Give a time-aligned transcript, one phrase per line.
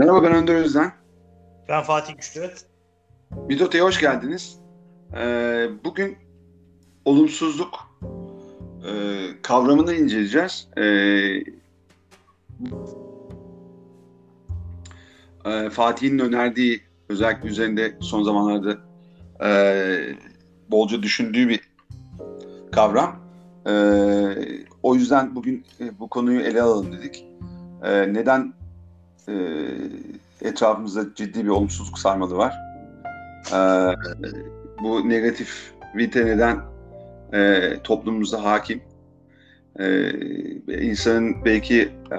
[0.00, 0.92] Merhaba ben Önder Özden.
[1.68, 2.50] Ben Fatih Güçlü.
[3.48, 4.58] Mitota'ya hoş geldiniz.
[5.16, 6.16] Ee, bugün
[7.04, 7.74] olumsuzluk
[8.86, 8.92] e,
[9.42, 10.68] kavramını inceleyeceğiz.
[10.76, 10.82] Ee,
[15.44, 18.78] e, Fatih'in önerdiği özellikle üzerinde son zamanlarda
[19.44, 19.50] e,
[20.70, 21.60] bolca düşündüğü bir
[22.72, 23.16] kavram.
[23.66, 23.72] E,
[24.82, 27.26] o yüzden bugün e, bu konuyu ele alalım dedik.
[27.82, 28.59] E, neden
[29.30, 32.54] e, etrafımızda ciddi bir olumsuzluk sarmalı var?
[33.52, 33.58] E,
[34.82, 36.60] bu negatif vite neden
[37.32, 38.82] e, toplumumuzda hakim?
[39.78, 40.10] E,
[40.80, 42.18] insanın belki e,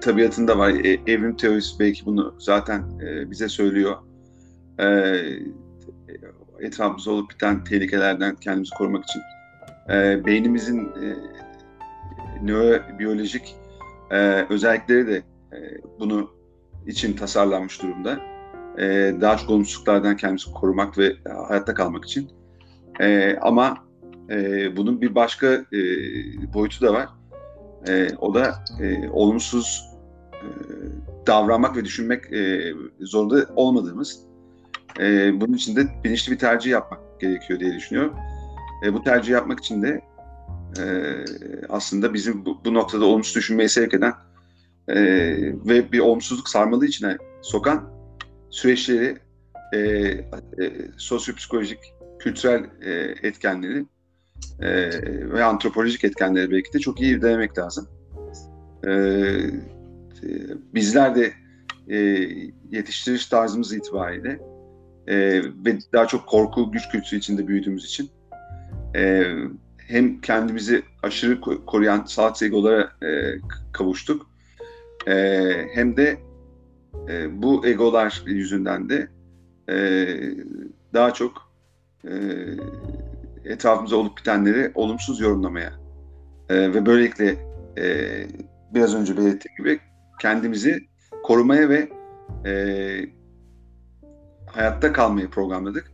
[0.00, 0.70] tabiatında var.
[0.70, 3.96] E, evrim teorisi belki bunu zaten e, bize söylüyor.
[4.80, 4.86] E,
[6.60, 9.22] etrafımızda olup biten tehlikelerden kendimizi korumak için
[9.88, 11.16] e, beynimizin e,
[12.42, 13.56] nörobiyolojik
[14.10, 15.58] e, özellikleri de e,
[16.00, 16.35] bunu
[16.86, 18.20] için tasarlanmış durumda.
[18.78, 21.16] E, daha çok olumsuzluklardan kendimizi korumak ve
[21.48, 22.30] hayatta kalmak için.
[23.00, 23.76] E, ama
[24.30, 25.80] e, bunun bir başka e,
[26.54, 27.08] boyutu da var.
[27.88, 29.90] E, o da e, olumsuz
[30.32, 30.46] e,
[31.26, 34.20] davranmak ve düşünmek e, zorunda olmadığımız.
[35.00, 38.14] E, bunun için de bilinçli bir tercih yapmak gerekiyor diye düşünüyorum.
[38.84, 40.00] E, bu tercih yapmak için de
[40.78, 40.84] e,
[41.68, 44.12] aslında bizim bu, bu noktada olumsuz düşünmeyi sevk eden
[44.88, 44.96] e,
[45.66, 47.90] ve bir olumsuzluk sarmalı içine sokan
[48.50, 49.18] süreçleri
[49.72, 50.24] e, e,
[50.96, 51.78] sosyopsikolojik,
[52.18, 53.86] kültürel e, etkenleri
[54.60, 54.70] e,
[55.32, 57.88] ve antropolojik etkenleri belki de çok iyi denemek lazım.
[58.86, 60.28] E, e,
[60.74, 61.32] bizler de
[61.88, 61.96] e,
[62.70, 64.40] yetiştiriş tarzımız itibariyle
[65.06, 68.10] e, ve daha çok korku, güç kültürü içinde büyüdüğümüz için
[68.96, 69.32] e,
[69.78, 73.38] hem kendimizi aşırı koruyan saat egolara e,
[73.72, 74.35] kavuştuk
[75.06, 75.14] e,
[75.72, 76.18] hem de
[77.08, 79.08] e, bu egolar yüzünden de
[79.68, 79.76] e,
[80.94, 81.52] daha çok
[82.04, 82.12] e,
[83.44, 85.72] etrafımıza olup bitenleri olumsuz yorumlamaya
[86.48, 87.36] e, ve böylelikle
[87.78, 88.06] e,
[88.74, 89.80] biraz önce belirttiğim gibi
[90.20, 90.80] kendimizi
[91.22, 91.88] korumaya ve
[92.46, 92.52] e,
[94.46, 95.92] hayatta kalmayı programladık.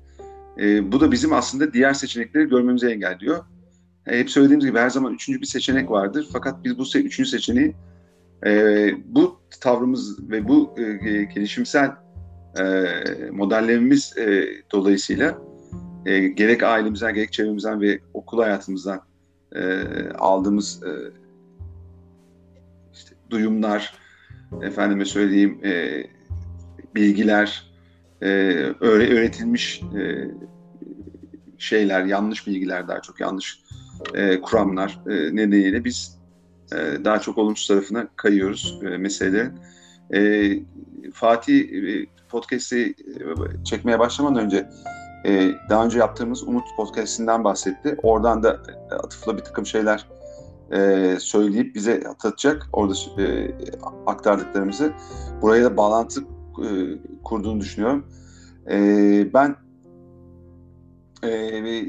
[0.58, 3.44] E, bu da bizim aslında diğer seçenekleri görmemizi engelliyor.
[4.06, 6.28] E, hep söylediğimiz gibi her zaman üçüncü bir seçenek vardır.
[6.32, 7.74] Fakat biz bu se üçüncü seçeneği
[8.46, 11.90] e, bu tavrımız ve bu e, gelişimsel
[12.58, 12.64] e,
[13.32, 15.38] modellerimiz e, dolayısıyla
[16.06, 19.00] e, gerek ailemizden gerek çevremizden ve okul hayatımızdan
[19.54, 19.82] e,
[20.18, 20.90] aldığımız e,
[22.94, 23.94] işte duyumlar,
[24.62, 26.04] efendime söyleyeyim e,
[26.94, 27.72] bilgiler,
[28.22, 28.26] e,
[28.80, 30.30] öğretilmiş e,
[31.58, 33.62] şeyler, yanlış bilgiler daha çok yanlış
[34.14, 36.21] e, kuramlar e, nedeniyle biz
[36.72, 39.52] e, daha çok olumsuz tarafına kayıyoruz e, meselelerin.
[40.14, 40.52] E,
[41.12, 42.94] Fatih e, podcast'i e,
[43.64, 44.68] çekmeye başlamadan önce
[45.24, 47.96] e, daha önce yaptığımız Umut podcast'inden bahsetti.
[48.02, 50.08] Oradan da atıfla bir takım şeyler
[51.18, 52.94] söyleyip bize atlatacak orada
[54.06, 54.92] aktardıklarımızı.
[55.42, 56.20] Buraya da bağlantı
[57.24, 58.06] kurduğunu düşünüyorum.
[59.34, 59.56] Ben
[61.22, 61.28] e,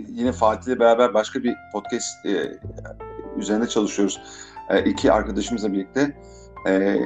[0.08, 2.60] yine Fatih ile beraber başka bir podcast e,
[3.38, 4.22] üzerinde çalışıyoruz.
[4.70, 6.18] E, iki arkadaşımızla birlikte.
[6.68, 6.98] E,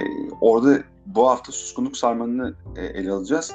[0.42, 3.54] orada bu hafta suskunluk sarmanını e, ele alacağız.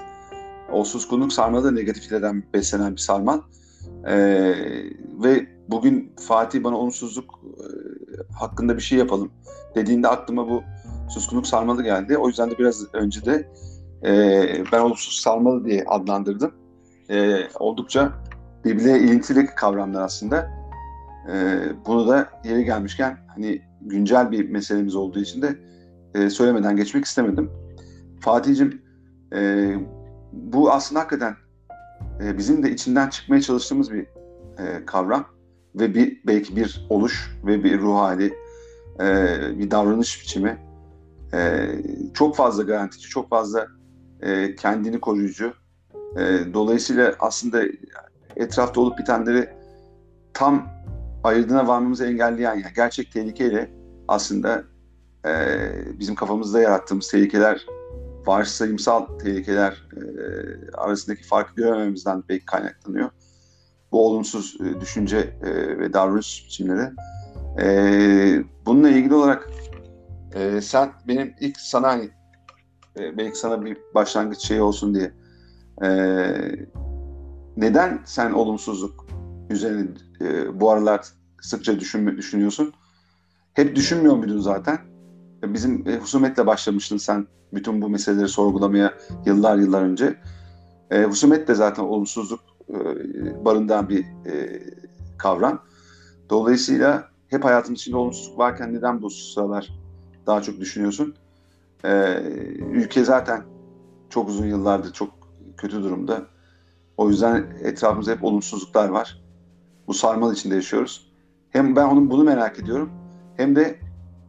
[0.72, 3.40] O suskunluk sarmalı da negatiflerden beslenen bir sarmal.
[4.06, 4.14] E,
[5.24, 7.64] ve bugün Fatih bana olumsuzluk e,
[8.34, 9.32] hakkında bir şey yapalım
[9.74, 10.62] dediğinde aklıma bu
[11.08, 12.18] suskunluk sarmalı geldi.
[12.18, 13.48] O yüzden de biraz önce de
[14.04, 16.54] e, ben olumsuz sarmalı diye adlandırdım.
[17.10, 18.12] E, oldukça
[18.64, 20.50] birbirine ilintili kavramlar aslında.
[21.32, 25.56] E, bunu da yeri gelmişken hani güncel bir meselemiz olduğu için de
[26.14, 27.50] e, söylemeden geçmek istemedim.
[28.20, 28.82] Fatih'cim
[29.34, 29.72] e,
[30.32, 31.34] bu aslında hakikaten
[32.24, 34.06] e, bizim de içinden çıkmaya çalıştığımız bir
[34.58, 35.26] e, kavram
[35.74, 38.34] ve bir belki bir oluş ve bir ruh hali,
[39.00, 40.58] e, bir davranış biçimi.
[41.34, 41.68] E,
[42.14, 43.66] çok fazla garantici, çok fazla
[44.20, 45.52] e, kendini koruyucu.
[46.18, 47.62] E, dolayısıyla aslında
[48.36, 49.48] etrafta olup bitenleri
[50.34, 50.68] tam
[51.24, 53.70] ayırdığına varmamızı engelleyen, yani gerçek tehlikeyle
[54.08, 54.64] aslında
[55.26, 55.32] e,
[55.98, 57.66] bizim kafamızda yarattığımız tehlikeler,
[58.26, 60.02] varsayımsal tehlikeler e,
[60.76, 63.10] arasındaki farkı göremememizden belki kaynaklanıyor.
[63.92, 66.90] Bu olumsuz e, düşünce e, ve davranış biçimleri.
[67.60, 67.66] E,
[68.66, 69.50] bununla ilgili olarak
[70.34, 72.10] e, sen benim ilk sana hani
[72.98, 75.12] e, belki sana bir başlangıç şey olsun diye
[75.82, 75.88] e,
[77.56, 79.01] neden sen olumsuzluk
[79.52, 79.88] üzerine
[80.20, 81.06] e, bu aralar
[81.40, 82.72] sıkça düşün, düşünüyorsun?
[83.54, 84.78] Hep düşünmüyor muydun zaten?
[85.46, 88.94] bizim e, husumetle başlamıştın sen bütün bu meseleleri sorgulamaya
[89.26, 90.16] yıllar yıllar önce.
[90.90, 94.62] E, husumet de zaten olumsuzluk e, barındıran bir e,
[95.18, 95.62] kavram.
[96.30, 99.72] Dolayısıyla hep hayatın içinde olumsuzluk varken neden bu sıralar
[100.26, 101.14] daha çok düşünüyorsun?
[101.84, 102.22] E,
[102.72, 103.42] ülke zaten
[104.10, 105.10] çok uzun yıllardır çok
[105.56, 106.26] kötü durumda.
[106.96, 109.22] O yüzden etrafımızda hep olumsuzluklar var.
[109.86, 111.12] Bu sarmal içinde yaşıyoruz.
[111.50, 112.90] Hem ben onun bunu merak ediyorum
[113.36, 113.78] hem de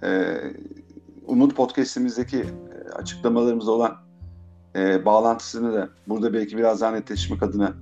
[0.03, 0.37] e,
[1.27, 3.97] Umut Podcast'imizdeki e, açıklamalarımızda olan
[4.75, 7.73] e, bağlantısını da burada belki biraz daha netleşmek adına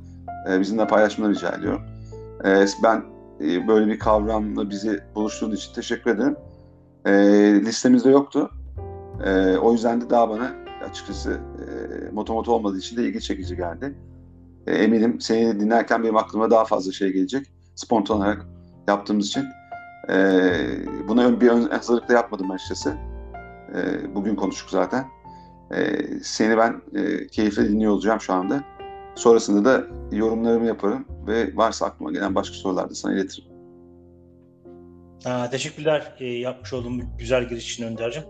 [0.50, 1.82] e, bizimle paylaşmanı rica ediyorum.
[2.46, 3.04] E, ben
[3.42, 6.36] e, böyle bir kavramla bizi buluşturduğun için teşekkür ederim.
[7.06, 7.14] E,
[7.66, 8.50] listemizde yoktu.
[9.26, 10.52] E, o yüzden de daha bana
[10.90, 13.96] açıkçası e, motomoto olmadığı için de ilgi çekici geldi.
[14.68, 17.48] E, eminim seni dinlerken benim aklıma daha fazla şey gelecek.
[17.76, 18.46] Spontan olarak
[18.88, 19.46] yaptığımız için.
[20.10, 20.18] E,
[21.08, 22.98] buna bir ön hazırlıkla yapmadım açıkçası.
[23.76, 25.06] E, bugün konuştuk zaten.
[25.76, 28.64] E, seni ben e, keyifle dinliyor olacağım şu anda.
[29.16, 33.52] Sonrasında da yorumlarımı yaparım ve varsa aklıma gelen başka sorular da sana iletirim.
[35.26, 38.24] Aa, teşekkürler e, yapmış olduğum güzel giriş için Önder'cim.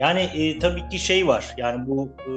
[0.00, 1.54] Yani e, tabii ki şey var.
[1.58, 2.32] Yani bu e,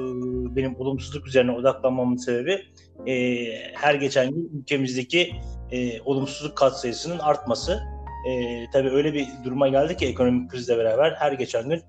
[0.56, 2.62] benim olumsuzluk üzerine odaklanmamın sebebi
[3.06, 3.44] e,
[3.74, 5.32] her geçen gün ülkemizdeki
[5.72, 7.80] e, olumsuzluk katsayısının artması.
[8.28, 11.82] E, tabii öyle bir duruma geldi ki ekonomik krizle beraber her geçen gün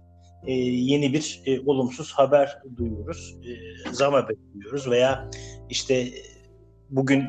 [0.48, 3.36] e, yeni bir e, olumsuz haber duyuyoruz.
[3.44, 3.52] E,
[3.94, 4.38] zam haberi
[4.92, 5.30] veya
[5.70, 6.08] işte
[6.90, 7.24] bugün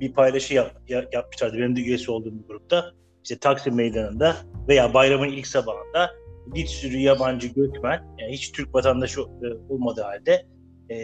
[0.00, 0.72] bir paylaşı yap,
[1.12, 2.92] yapmışlardı benim de üyesi olduğum bir grupta.
[3.24, 4.36] İşte Taksim Meydanı'nda
[4.68, 6.10] veya bayramın ilk sabahında
[6.46, 10.46] bir sürü yabancı göçmen, yani hiç Türk vatandaşı e, olmadığı halde
[10.90, 10.96] e,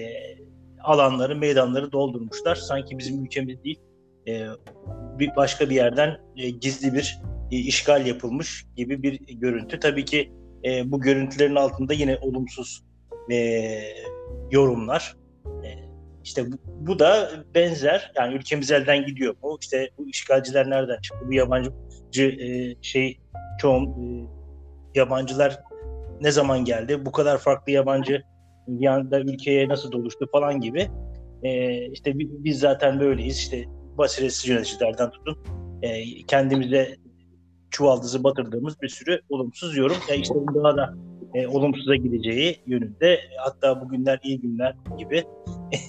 [0.83, 2.55] alanları, meydanları doldurmuşlar.
[2.55, 3.81] Sanki bizim ülkemiz değil,
[4.29, 4.47] e,
[5.19, 7.21] bir başka bir yerden e, gizli bir
[7.51, 9.81] e, işgal yapılmış gibi bir görüntü.
[9.81, 10.33] Tabii ki
[10.65, 12.85] e, bu görüntülerin altında yine olumsuz
[13.31, 13.37] e,
[14.51, 15.17] yorumlar.
[15.65, 15.69] E,
[16.25, 18.13] işte bu, bu da benzer.
[18.17, 19.59] Yani ülkemiz elden gidiyor mu?
[19.61, 21.25] İşte bu işgalciler nereden çıktı?
[21.29, 21.73] Bu yabancı
[22.23, 23.21] e, şey
[23.61, 24.29] çoğun e,
[24.95, 25.61] yabancılar
[26.21, 27.07] ne zaman geldi?
[27.07, 28.23] Bu kadar farklı yabancı
[28.69, 30.89] bir anda ülkeye nasıl doluştu falan gibi.
[31.43, 33.39] E, işte biz zaten böyleyiz.
[33.39, 33.65] İşte
[34.01, 35.39] basiretsiz yöneticilerden tutun.
[35.83, 36.97] E, kendimize
[37.71, 39.97] çuvaldızı batırdığımız bir sürü olumsuz yorum.
[40.09, 40.95] Ya işte daha da
[41.35, 43.21] e, olumsuza gideceği yönünde.
[43.39, 45.25] Hatta bugünler iyi günler gibi.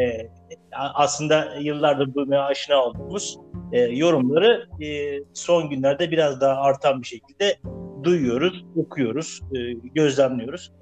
[0.00, 0.30] e,
[0.72, 3.38] aslında yıllardır duymaya aşina olduğumuz
[3.72, 7.56] e, yorumları e, son günlerde biraz daha artan bir şekilde
[8.02, 10.72] duyuyoruz, okuyoruz, e, gözlemliyoruz.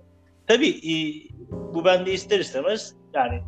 [0.46, 0.94] Tabii e,
[1.74, 3.42] bu bende ister istemez yani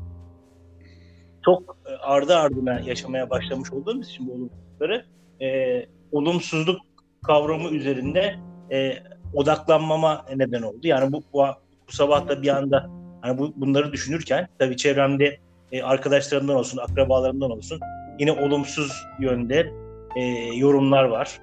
[1.46, 5.04] çok e, ardı ardına yaşamaya başlamış olduğumuz için bu olumsuzlukları
[5.40, 6.80] e, olumsuzluk
[7.26, 8.34] kavramı üzerinde
[8.72, 8.92] e,
[9.34, 10.80] odaklanmama neden oldu.
[10.82, 11.44] Yani bu, bu,
[11.88, 12.90] bu sabah da bir anda
[13.22, 15.38] hani bu, bunları düşünürken tabii çevremde
[15.72, 17.80] e, arkadaşlarımdan olsun, akrabalarımdan olsun
[18.18, 19.72] yine olumsuz yönde
[20.16, 20.22] e,
[20.54, 21.40] yorumlar var,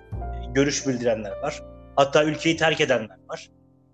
[0.53, 1.63] görüş bildirenler var.
[1.95, 3.49] Hatta ülkeyi terk edenler var.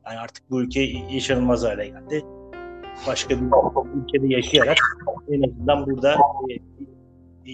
[0.06, 2.24] Yani artık bu ülke yaşanılmaz hale geldi.
[3.08, 3.46] Başka bir
[3.96, 4.78] ülkede yaşayarak
[5.32, 6.54] en azından burada e,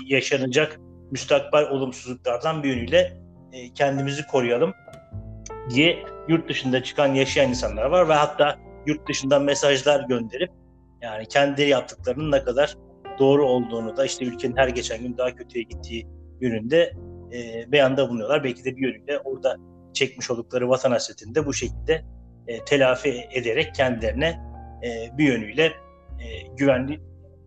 [0.07, 0.79] yaşanacak
[1.11, 3.17] müstakbel olumsuzluklardan bir yönüyle
[3.53, 4.73] e, kendimizi koruyalım
[5.69, 10.51] diye yurt dışında çıkan yaşayan insanlar var ve hatta yurt dışından mesajlar gönderip
[11.01, 12.75] yani kendi yaptıklarının ne kadar
[13.19, 16.07] doğru olduğunu da işte ülkenin her geçen gün daha kötüye gittiği
[16.41, 16.93] yönünde
[17.33, 18.43] e, beyanda bulunuyorlar.
[18.43, 19.57] Belki de bir yönüyle orada
[19.93, 22.05] çekmiş oldukları vatan hasretini de bu şekilde
[22.47, 25.65] e, telafi ederek kendilerine e, bir yönüyle
[26.19, 26.99] e, güvenli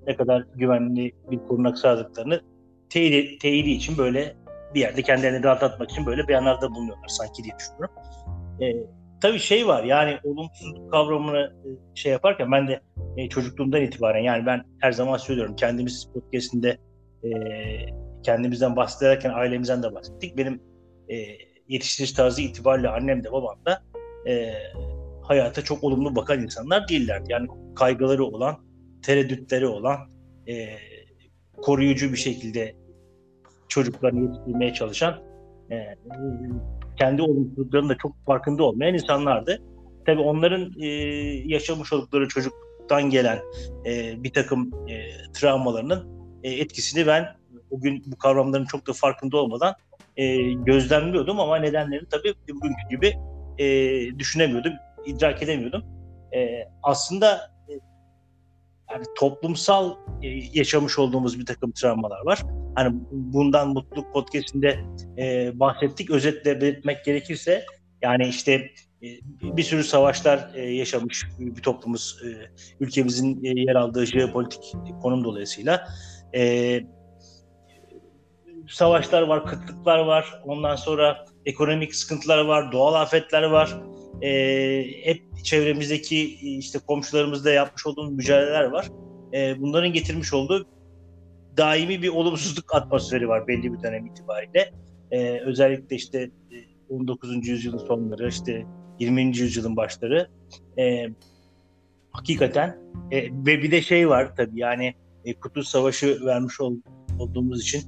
[0.07, 2.41] ne kadar güvenli bir korunak sağladıklarını
[2.91, 4.37] teyidi, teyidi için böyle
[4.75, 7.95] bir yerde kendilerini rahatlatmak için böyle beyanlarda bulunuyorlar sanki diye düşünüyorum.
[8.61, 8.67] E,
[9.21, 12.81] tabii şey var yani olumsuzluk kavramını e, şey yaparken ben de
[13.17, 16.79] e, çocukluğumdan itibaren yani ben her zaman söylüyorum kendimiz podcastinde
[17.25, 17.31] e,
[18.23, 20.37] kendimizden bahsederken ailemizden de bahsettik.
[20.37, 20.63] Benim
[21.09, 21.17] e,
[21.69, 23.83] yetiştiriş tarzı itibariyle annem de babam da
[24.27, 24.53] e,
[25.29, 27.33] hayata çok olumlu bakan insanlar değillerdi.
[27.33, 28.57] Yani kaygıları olan,
[29.03, 29.99] tereddütleri olan,
[30.49, 30.69] e,
[31.63, 32.75] koruyucu bir şekilde
[33.69, 35.15] çocuklarını yetiştirmeye çalışan,
[35.71, 35.77] e,
[36.99, 39.63] kendi olumsuzluklarının da çok farkında olmayan insanlardı.
[40.07, 40.87] Tabii onların e,
[41.47, 43.39] yaşamış oldukları çocuktan gelen
[43.87, 46.09] e, bir takım e, travmalarının
[46.43, 47.25] e, etkisini ben
[47.71, 49.75] o gün bu kavramların çok da farkında olmadan
[50.17, 53.15] e, gözlemliyordum ama nedenlerini tabii bugünkü gibi
[53.59, 53.67] e,
[54.19, 54.73] düşünemiyordum,
[55.09, 55.85] idrak edemiyordum.
[56.37, 57.73] E, aslında e,
[58.91, 62.43] yani toplumsal e, yaşamış olduğumuz bir takım travmalar var.
[62.75, 64.79] Hani bundan Mutluluk Podcast'inde
[65.19, 66.11] e, bahsettik.
[66.11, 67.65] Özetle belirtmek gerekirse
[68.03, 68.71] yani işte
[69.43, 72.23] bir sürü savaşlar yaşamış bir toplumuz.
[72.81, 75.89] Ülkemizin yer aldığı jeopolitik konum dolayısıyla.
[78.69, 80.43] Savaşlar var, kıtlıklar var.
[80.45, 83.81] Ondan sonra ekonomik sıkıntılar var, doğal afetler var.
[85.05, 88.89] Hep çevremizdeki işte komşularımızla yapmış olduğumuz mücadeleler var.
[89.59, 90.67] Bunların getirmiş olduğu
[91.57, 94.73] daimi bir olumsuzluk atmosferi var belli bir dönem itibariyle.
[95.45, 96.31] Özellikle işte
[96.89, 97.49] 19.
[97.49, 98.67] yüzyılın sonları, işte
[98.99, 99.23] 20.
[99.23, 100.29] yüzyılın başları
[100.79, 101.07] e,
[102.11, 102.79] hakikaten
[103.11, 104.95] e, ve bir de şey var tabii yani
[105.25, 106.77] e, Kurtuluş Savaşı vermiş ol,
[107.19, 107.83] olduğumuz için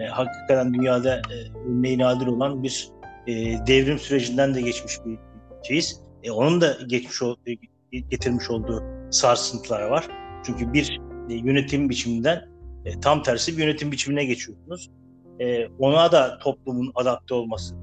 [0.00, 1.36] e, hakikaten dünyada e,
[1.68, 2.88] örneği nadir olan bir
[3.26, 3.32] e,
[3.66, 5.18] devrim sürecinden de geçmiş bir
[5.66, 6.00] şeyiz.
[6.22, 7.22] E, onun da geçmiş
[7.92, 10.08] e, getirmiş olduğu sarsıntılar var.
[10.46, 12.48] Çünkü bir e, yönetim biçiminden
[12.84, 14.90] e, tam tersi bir yönetim biçimine geçiyorsunuz.
[15.40, 17.74] E, ona da toplumun adapte olması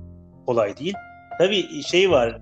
[0.46, 0.94] kolay değil.
[1.40, 2.42] Tabii şey var,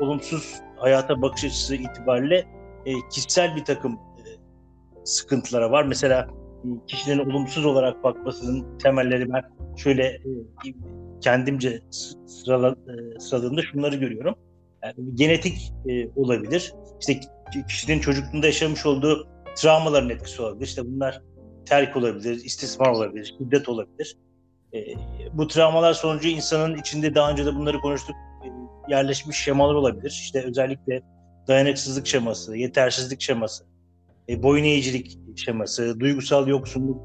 [0.00, 2.44] olumsuz hayata bakış açısı itibariyle
[2.86, 4.22] e, kişisel bir takım e,
[5.04, 5.84] sıkıntılara var.
[5.84, 6.28] Mesela
[6.64, 9.42] e, kişilerin olumsuz olarak bakmasının temelleri ben
[9.76, 10.20] şöyle e,
[11.20, 11.82] kendimce
[12.26, 14.34] sırala, e, sıraladığımda şunları görüyorum.
[14.84, 16.74] Yani genetik e, olabilir.
[17.00, 17.20] İşte
[17.68, 20.66] kişinin çocukluğunda yaşamış olduğu travmaların etkisi olabilir.
[20.66, 21.22] İşte bunlar
[21.66, 24.16] terk olabilir, istismar olabilir, şiddet olabilir.
[24.74, 24.78] E,
[25.32, 28.16] bu travmalar sonucu insanın içinde daha önce de bunları konuştuk
[28.88, 30.10] yerleşmiş şemalar olabilir.
[30.10, 31.02] İşte özellikle
[31.48, 33.64] dayanıksızlık şeması, yetersizlik şeması,
[34.28, 37.02] e, boyun eğicilik şeması, duygusal yoksunluk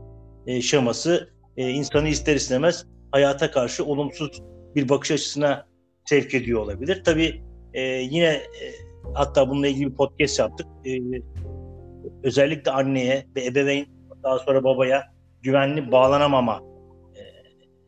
[0.48, 4.42] e, şeması e, insanı ister istemez hayata karşı olumsuz
[4.76, 5.68] bir bakış açısına
[6.06, 7.02] sevk ediyor olabilir.
[7.04, 8.74] Tabii e, yine e,
[9.14, 10.68] hatta bununla ilgili bir podcast yaptık.
[10.86, 11.00] E,
[12.24, 13.88] özellikle anneye ve ebeveyn
[14.24, 15.04] daha sonra babaya
[15.42, 16.62] güvenli bağlanamama,
[17.16, 17.22] e,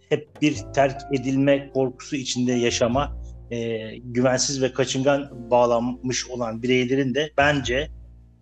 [0.09, 3.21] hep bir terk edilme korkusu içinde yaşama
[3.51, 7.87] e, güvensiz ve kaçıngan bağlanmış olan bireylerin de bence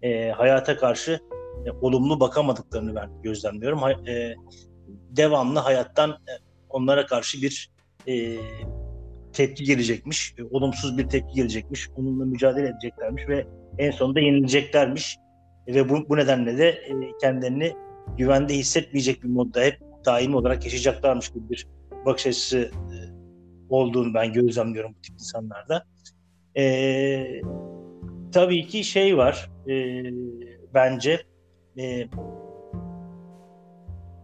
[0.01, 1.19] e, hayata karşı
[1.65, 3.79] e, olumlu bakamadıklarını ben gözlemliyorum.
[3.79, 4.35] Ha, e,
[5.09, 6.31] devamlı hayattan e,
[6.69, 7.71] onlara karşı bir
[8.07, 8.37] e,
[9.39, 15.17] tepki gelecekmiş, e, olumsuz bir tepki gelecekmiş, onunla mücadele edeceklermiş ve en sonunda yenileceklermiş.
[15.67, 17.73] E, ve bu, bu nedenle de e, kendilerini
[18.17, 21.67] güvende hissetmeyecek bir modda hep daimi olarak yaşayacaklarmış gibi bir
[22.05, 22.95] bakış açısı e,
[23.69, 25.83] olduğunu ben gözlemliyorum bu tip insanlarda.
[26.57, 27.41] E,
[28.31, 30.03] tabii ki şey var e,
[30.73, 31.21] bence
[31.77, 31.83] e,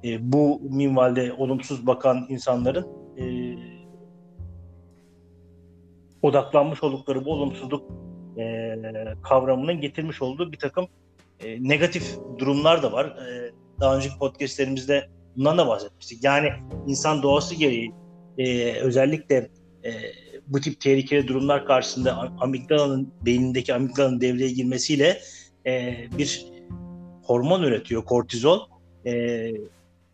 [0.04, 3.26] e, bu minvalde olumsuz bakan insanların e,
[6.26, 7.92] odaklanmış oldukları bu olumsuzluk
[8.38, 8.76] e,
[9.24, 10.88] kavramının getirmiş olduğu bir takım
[11.44, 13.06] e, negatif durumlar da var.
[13.06, 16.24] E, daha önceki podcastlerimizde bundan da bahsetmiştik.
[16.24, 16.50] Yani
[16.88, 17.92] insan doğası gereği
[18.38, 19.36] e, özellikle
[19.84, 19.92] e,
[20.48, 25.18] bu tip tehlikeli durumlar karşısında amigdalanın beynindeki amigdalanın devreye girmesiyle
[25.66, 26.46] e, bir
[27.24, 28.60] hormon üretiyor kortizol
[29.06, 29.14] e,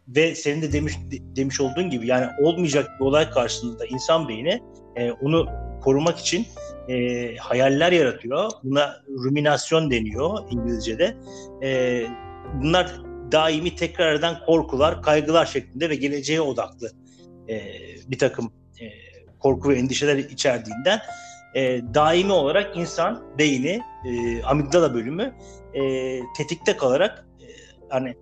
[0.07, 4.61] ve senin de demiş demiş olduğun gibi yani olmayacak bir olay karşısında insan beyni
[4.95, 5.47] e, onu
[5.81, 6.45] korumak için
[6.89, 8.51] e, hayaller yaratıyor.
[8.63, 11.17] Buna ruminasyon deniyor İngilizce'de.
[11.63, 12.01] E,
[12.61, 16.91] bunlar daimi tekrar eden korkular, kaygılar şeklinde ve geleceğe odaklı
[17.49, 17.61] e,
[18.07, 18.85] bir takım e,
[19.39, 21.01] korku ve endişeler içerdiğinden
[21.55, 25.33] e, daimi olarak insan beyni, e, amigdala bölümü
[25.73, 25.81] e,
[26.37, 27.45] tetikte kalarak e,
[27.89, 28.15] hani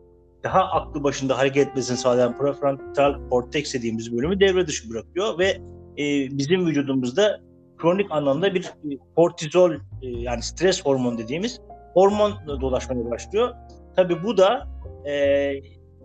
[0.43, 5.49] daha aklı başında hareket etmesini sağlayan prefrontal korteks dediğimiz bölümü devre dışı bırakıyor ve
[5.97, 7.48] e, bizim vücudumuzda
[7.81, 11.61] kronik anlamda bir e, kortizol e, yani stres hormonu dediğimiz
[11.93, 13.55] hormon dolaşmaya başlıyor.
[13.95, 14.67] Tabi bu da
[15.09, 15.53] e,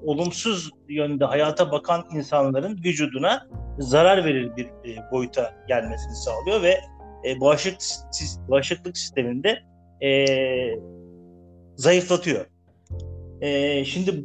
[0.04, 6.81] olumsuz yönde hayata bakan insanların vücuduna zarar verir bir e, boyuta gelmesini sağlıyor ve
[7.25, 7.83] e, bağışıklık,
[8.49, 9.62] bağışıklık sisteminde
[10.02, 10.26] e,
[11.76, 12.47] zayıflatıyor.
[13.40, 14.25] E, şimdi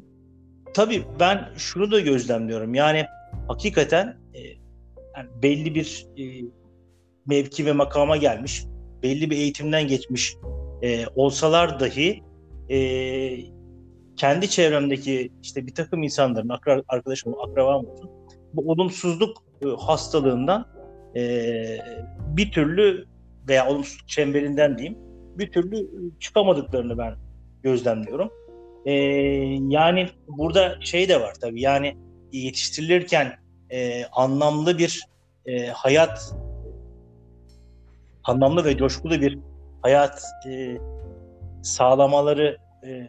[0.74, 2.74] tabii ben şunu da gözlemliyorum.
[2.74, 3.06] Yani
[3.48, 4.40] hakikaten e,
[5.18, 6.24] yani belli bir e,
[7.26, 8.66] mevki ve makama gelmiş,
[9.04, 10.36] belli bir eğitimden geçmiş
[10.82, 12.24] e, olsalar dahi
[12.70, 12.80] e,
[14.18, 16.50] kendi çevremdeki işte bir takım insanların,
[16.88, 18.10] arkadaşım, akrabam olsun,
[18.54, 20.66] bu olumsuzluk e, hastalığından
[21.16, 21.54] e,
[22.18, 23.06] bir türlü
[23.48, 24.98] veya olumsuzluk çemberinden diyeyim
[25.40, 27.16] bir türlü çıkamadıklarını ben
[27.64, 28.30] gözlemliyorum.
[28.86, 28.94] E,
[29.70, 31.98] yani burada şey de var tabii yani
[32.32, 33.34] yetiştirilirken
[33.70, 35.04] e, anlamlı bir
[35.46, 36.34] e, hayat
[38.30, 39.40] anlamlı ve coşkulu bir
[39.82, 40.78] hayat e,
[41.64, 43.08] sağlamaları e,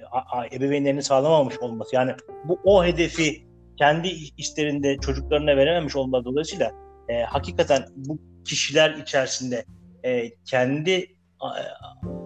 [0.53, 2.13] ebeveynlerini sağlamamış olması yani
[2.45, 3.47] bu o hedefi
[3.79, 6.73] kendi işlerinde çocuklarına verememiş olmaları dolayısıyla
[7.09, 9.65] e, hakikaten bu kişiler içerisinde
[10.05, 11.07] e, kendi
[11.41, 11.51] a,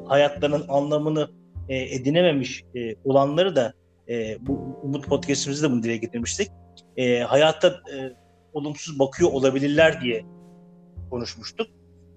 [0.09, 1.31] hayatlarının anlamını
[1.69, 3.73] e, edinememiş e, olanları da
[4.09, 6.49] e, bu Umut Podcast'imizde bunu dile getirmiştik.
[6.97, 8.13] E, hayatta e,
[8.53, 10.25] olumsuz bakıyor olabilirler diye
[11.11, 11.67] konuşmuştuk.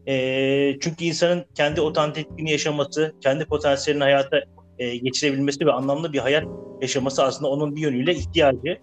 [0.08, 4.40] E, çünkü insanın kendi otantikliğini yaşaması, kendi potansiyelini hayata
[4.80, 6.46] e, geçirebilmesi ve anlamlı bir hayat
[6.82, 8.78] yaşaması aslında onun bir yönüyle ihtiyacı.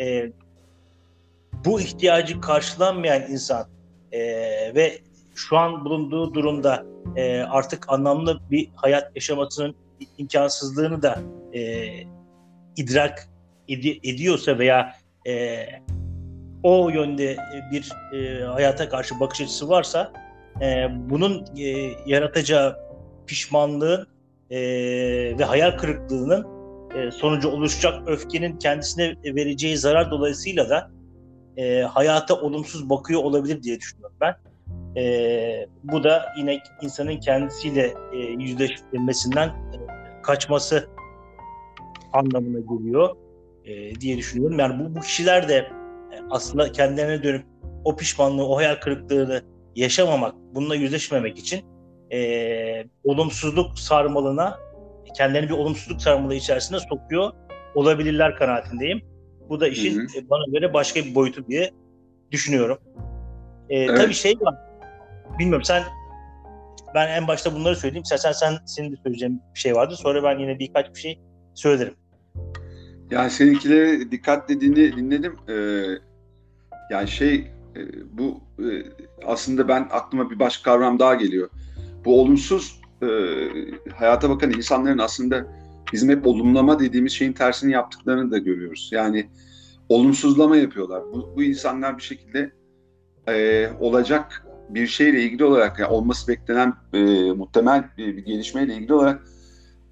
[0.00, 0.32] E,
[1.64, 3.68] bu ihtiyacı karşılanmayan insan
[4.12, 4.20] e,
[4.74, 4.98] ve
[5.34, 6.86] şu an bulunduğu durumda
[7.16, 9.74] e, artık anlamlı bir hayat yaşamasının
[10.18, 11.18] imkansızlığını da
[11.54, 11.86] e,
[12.76, 13.28] idrak
[13.68, 14.94] ed- ediyorsa veya
[15.26, 15.64] e,
[16.62, 17.36] o yönde
[17.72, 20.12] bir e, hayata karşı bakış açısı varsa
[20.62, 21.64] e, bunun e,
[22.06, 22.76] yaratacağı
[23.26, 24.06] pişmanlığın
[24.50, 24.58] e,
[25.38, 26.46] ve hayal kırıklığının
[26.94, 30.90] e, sonucu oluşacak öfkenin kendisine vereceği zarar dolayısıyla da
[31.56, 34.34] e, hayata olumsuz bakıyor olabilir diye düşünüyorum ben.
[34.96, 39.76] E, bu da yine insanın kendisiyle e, yüzleşmesinden e,
[40.22, 40.88] kaçması
[42.12, 43.16] anlamına geliyor
[43.64, 44.58] e, diye düşünüyorum.
[44.58, 45.70] Yani bu, bu kişiler de e,
[46.30, 47.44] aslında kendilerine dönüp
[47.84, 49.42] o pişmanlığı, o hayal kırıklığını
[49.76, 51.64] yaşamamak, bununla yüzleşmemek için
[52.12, 54.58] e, olumsuzluk sarmalına,
[55.16, 57.32] kendilerini bir olumsuzluk sarmalı içerisine sokuyor
[57.74, 59.02] olabilirler kanaatindeyim.
[59.48, 60.18] Bu da işin hı hı.
[60.18, 61.70] E, bana göre başka bir boyutu diye
[62.30, 62.78] düşünüyorum.
[63.68, 63.96] E, evet.
[63.96, 64.54] Tabii şey var,
[65.38, 65.82] bilmiyorum sen
[66.94, 68.04] ben en başta bunları söyleyeyim.
[68.04, 69.94] Sen, sen, sen senin de söyleyeceğin bir şey vardı.
[69.96, 71.20] Sonra ben yine birkaç bir şey
[71.54, 71.94] söylerim.
[73.10, 75.36] Yani seninkileri dikkat dediğini dinledim.
[75.48, 75.54] Ee,
[76.90, 77.80] yani şey e,
[78.18, 78.84] bu e,
[79.26, 81.50] aslında ben aklıma bir başka kavram daha geliyor.
[82.04, 83.08] Bu olumsuz e,
[83.94, 85.46] hayata bakan insanların aslında
[85.92, 88.90] bizim hep olumlama dediğimiz şeyin tersini yaptıklarını da görüyoruz.
[88.92, 89.30] Yani
[89.88, 91.02] olumsuzlama yapıyorlar.
[91.12, 92.52] Bu, bu insanlar bir şekilde
[93.28, 96.74] e, olacak bir şeyle ilgili olarak yani olması beklenen
[97.36, 99.22] muhtemel bir, bir gelişmeyle ilgili olarak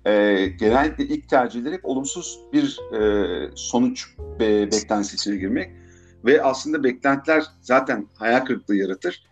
[0.04, 2.80] e, genellikle ilk tercihleri hep olumsuz bir
[3.54, 4.06] sonuç
[4.40, 4.68] be,
[5.26, 5.77] girmek
[6.24, 9.28] ve aslında beklentiler zaten hayal kırıklığı yaratır.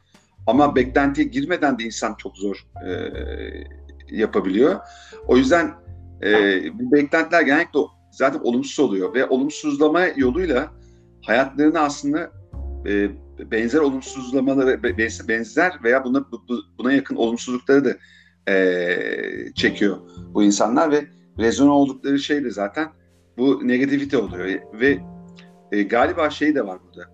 [0.46, 3.12] Ama beklentiye girmeden de insan çok zor e,
[4.11, 4.81] yapabiliyor.
[5.27, 5.75] O yüzden
[6.22, 9.14] e, bu beklentiler genellikle zaten olumsuz oluyor.
[9.14, 10.70] Ve olumsuzlama yoluyla
[11.22, 12.31] hayatlarını aslında
[12.87, 13.11] e,
[13.51, 14.83] benzer olumsuzlamaları
[15.29, 16.25] benzer veya buna
[16.79, 17.96] buna yakın olumsuzlukları da
[18.53, 19.96] e, çekiyor
[20.35, 20.90] bu insanlar.
[20.90, 21.07] Ve
[21.38, 22.88] rezon oldukları şey de zaten
[23.38, 24.61] bu negativite oluyor.
[24.81, 24.99] Ve
[25.72, 27.11] e, galiba şey de var burada.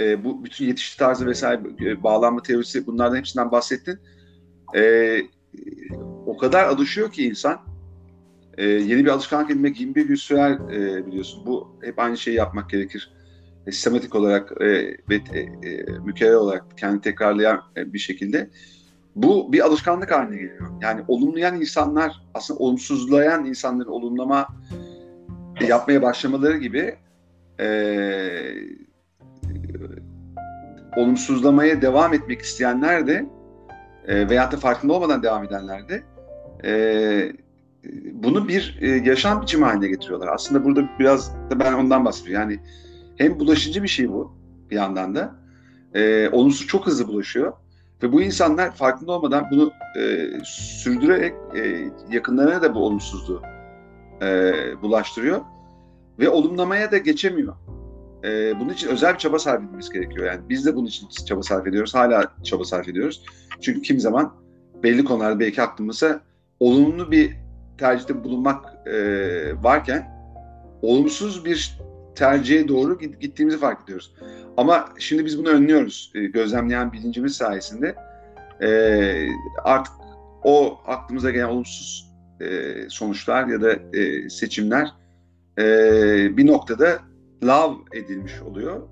[0.00, 3.98] E, bu bütün yetişti tarzı vesaire e, bağlanma teorisi bunlardan hepsinden bahsettin.
[4.76, 5.22] E,
[6.26, 7.60] o kadar alışıyor ki insan
[8.58, 11.46] e, yeni bir alışkanlık edinmek 21 gün sürer e, biliyorsun.
[11.46, 13.12] Bu hep aynı şeyi yapmak gerekir.
[13.66, 14.66] E, sistematik olarak e,
[15.10, 18.50] ve e, e, mükerrer olarak kendi tekrarlayan e, bir şekilde
[19.16, 20.70] bu bir alışkanlık haline geliyor.
[20.82, 24.48] Yani olumlayan insanlar aslında olumsuzlayan insanları olumlama
[25.68, 26.96] yapmaya başlamaları gibi
[27.60, 27.68] e,
[30.96, 33.26] olumsuzlamaya devam etmek isteyenler de
[34.06, 36.02] e, veyahut da farkında olmadan devam edenler de
[36.64, 37.32] e,
[38.12, 40.28] bunu bir e, yaşam biçimi haline getiriyorlar.
[40.28, 42.50] Aslında burada biraz da ben ondan bahsediyorum.
[42.50, 42.60] Yani
[43.16, 44.36] hem bulaşıcı bir şey bu
[44.70, 45.34] bir yandan da.
[45.94, 47.52] E, olumsuz çok hızlı bulaşıyor.
[48.02, 53.42] Ve bu insanlar farkında olmadan bunu e, sürdürerek e, yakınlarına da bu olumsuzluğu
[54.22, 55.40] e, bulaştırıyor.
[56.18, 57.56] Ve olumlamaya da geçemiyor.
[58.24, 60.26] E, bunun için özel bir çaba sarf etmemiz gerekiyor.
[60.26, 61.94] Yani biz de bunun için çaba sarf ediyoruz.
[61.94, 63.24] Hala çaba sarf ediyoruz.
[63.60, 64.34] Çünkü kim zaman
[64.82, 66.20] belli konularda belki aklımıza
[66.60, 67.36] olumlu bir
[67.78, 68.94] tercihte bulunmak e,
[69.62, 70.16] varken
[70.82, 71.78] olumsuz bir
[72.14, 74.14] tercihe doğru gittiğimizi fark ediyoruz.
[74.56, 76.12] Ama şimdi biz bunu önlüyoruz.
[76.14, 77.94] E, gözlemleyen bilincimiz sayesinde
[78.62, 78.68] e,
[79.64, 79.92] artık
[80.44, 84.88] o aklımıza gelen olumsuz e, sonuçlar ya da e, seçimler
[85.58, 86.98] e, bir noktada
[87.42, 88.82] lav edilmiş oluyor.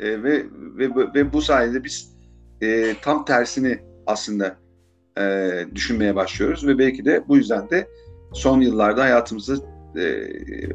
[0.00, 2.16] E, ve, ve ve bu sayede biz
[2.60, 4.56] e, tam tersini aslında
[5.18, 7.88] e, düşünmeye başlıyoruz ve belki de bu yüzden de
[8.32, 9.54] son yıllarda hayatımızda
[9.96, 10.02] e,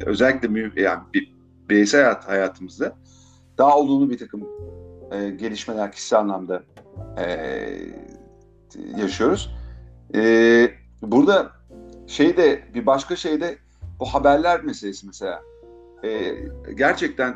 [0.06, 1.34] özellikle yani bir
[1.68, 2.96] bireysel hayat, hayatımızda
[3.58, 4.48] daha olumlu bir takım
[5.12, 6.62] e, gelişmeler kişisel anlamda
[7.18, 7.26] e,
[8.96, 9.54] yaşıyoruz.
[10.14, 10.70] E,
[11.02, 11.52] burada
[12.06, 13.58] şey de bir başka şey de
[14.00, 15.42] bu haberler meselesi mesela.
[16.04, 16.34] E,
[16.74, 17.34] gerçekten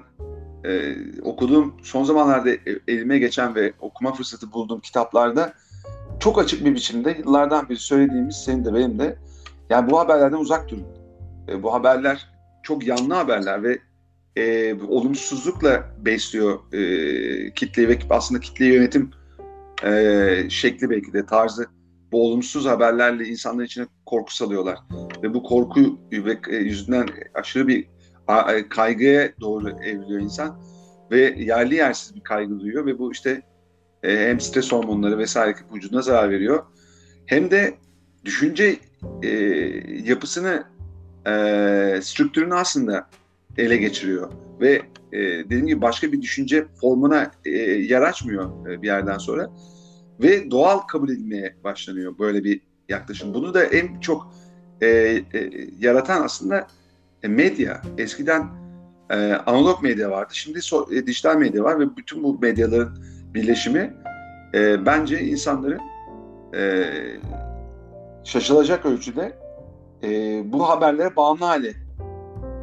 [0.65, 2.51] e, okuduğum son zamanlarda
[2.89, 5.53] elime geçen ve okuma fırsatı bulduğum kitaplarda
[6.21, 9.17] çok açık bir biçimde yıllardan beri söylediğimiz senin de benim de
[9.71, 10.87] yani bu haberlerden uzak durun.
[11.49, 12.29] E, bu haberler
[12.63, 13.79] çok yanlı haberler ve
[14.37, 19.11] e, olumsuzlukla besliyor e, kitleyi ve aslında kitle yönetim
[19.85, 21.67] e, şekli belki de tarzı
[22.13, 24.79] bu olumsuz haberlerle insanların içine korku salıyorlar.
[25.23, 25.99] Ve bu korku
[26.51, 27.87] e, yüzünden aşırı bir
[28.29, 30.61] e, kaygıya doğru evriliyor insan
[31.11, 33.43] ve yerli yersiz bir kaygı duyuyor ve bu işte
[34.03, 36.65] e, hem stres hormonları vesaire vücuduna zarar veriyor.
[37.27, 37.75] Hem de
[38.25, 38.77] düşünce
[39.23, 39.29] e,
[40.05, 40.65] yapısını
[41.27, 43.07] e, strüktürünü aslında
[43.59, 48.87] ele geçiriyor ve e, dediğim gibi başka bir düşünce formuna e, yer açmıyor e, bir
[48.87, 49.51] yerden sonra
[50.23, 53.35] ve doğal kabul edilmeye başlanıyor böyle bir yaklaşım.
[53.35, 54.33] Bunu da en çok
[54.81, 56.67] e, e, yaratan aslında
[57.23, 57.83] e, medya.
[57.99, 58.49] Eskiden
[59.11, 62.99] e, analog medya vardı, şimdi so, e, dijital medya var ve bütün bu medyaların
[63.35, 63.95] birleşimi
[64.55, 65.81] e, bence insanların
[66.55, 66.85] e,
[68.25, 69.33] şaşılacak ölçüde
[70.03, 70.09] e,
[70.53, 71.73] bu haberlere bağımlı hale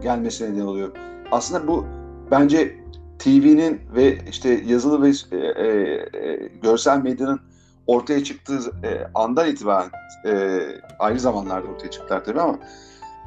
[0.02, 0.92] gelmesine neden oluyor.
[1.32, 1.86] Aslında bu
[2.32, 2.76] bence
[3.20, 5.68] TV'nin ve işte yazılı ve e, e,
[6.14, 7.40] e, görsel medyanın
[7.88, 9.92] ortaya çıktığı e, andan itibaren
[10.26, 10.60] e,
[11.00, 12.60] ayrı zamanlarda ortaya çıktılar tabii ama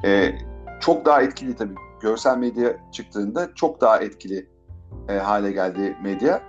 [0.05, 0.31] e,
[0.79, 1.75] çok daha etkili tabii.
[2.01, 4.49] Görsel medya çıktığında çok daha etkili
[5.09, 6.41] e, hale geldi medya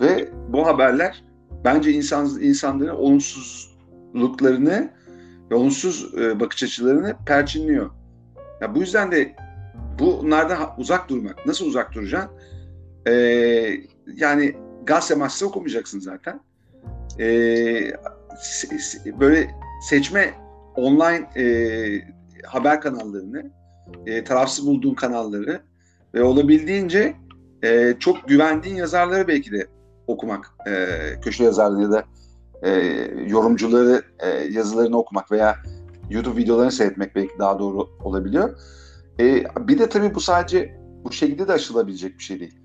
[0.00, 1.24] ve bu haberler
[1.64, 4.90] bence insan insanların olumsuzluklarını
[5.50, 7.90] ve olumsuz e, bakış açılarını perçinliyor.
[8.60, 9.36] Ya bu yüzden de
[9.98, 11.46] bunlardan uzak durmak.
[11.46, 12.30] Nasıl uzak duracaksın?
[13.06, 13.80] Ee,
[14.14, 16.40] yani gazete masası okumayacaksın zaten.
[17.18, 17.92] Ee,
[19.20, 19.50] böyle
[19.88, 20.34] seçme
[20.76, 21.44] online e,
[22.46, 23.50] haber kanallarını,
[24.06, 25.62] e, tarafsız bulduğun kanalları
[26.14, 27.16] ve olabildiğince
[27.64, 29.66] e, çok güvendiğin yazarları belki de
[30.06, 30.86] okumak, e,
[31.22, 32.04] köşe yazarları ya da
[32.62, 32.70] e,
[33.26, 35.56] yorumcuları e, yazılarını okumak veya
[36.10, 38.58] YouTube videolarını seyretmek belki daha doğru olabiliyor.
[39.20, 42.59] E, bir de tabii bu sadece bu şekilde de aşılabilecek bir şey değil.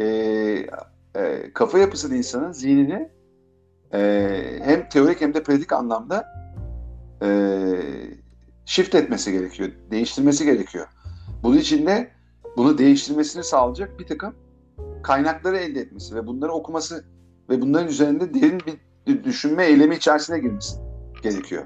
[0.00, 0.04] E,
[1.16, 3.10] e, kafa yapısını insanın zihnini
[3.92, 6.26] e, hem teorik hem de pratik anlamda
[7.22, 7.28] e,
[8.64, 10.86] shift etmesi gerekiyor, değiştirmesi gerekiyor.
[11.42, 12.10] Bunun için de
[12.56, 14.34] bunu değiştirmesini sağlayacak bir takım
[15.02, 17.04] kaynakları elde etmesi ve bunları okuması
[17.48, 18.60] ve bunların üzerinde derin
[19.06, 20.76] bir düşünme eylemi içerisine girmesi
[21.22, 21.64] gerekiyor.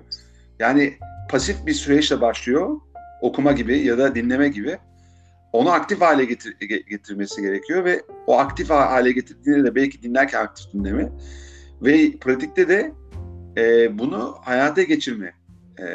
[0.58, 0.94] Yani
[1.30, 2.80] pasif bir süreçle başlıyor,
[3.20, 4.78] okuma gibi ya da dinleme gibi.
[5.54, 6.56] Onu aktif hale getir,
[6.90, 11.12] getirmesi gerekiyor ve o aktif hale getirdiğinde de belki dinlerken aktif dinleme
[11.82, 12.92] ve pratikte de
[13.56, 15.34] e, bunu hayata geçirme
[15.80, 15.86] e,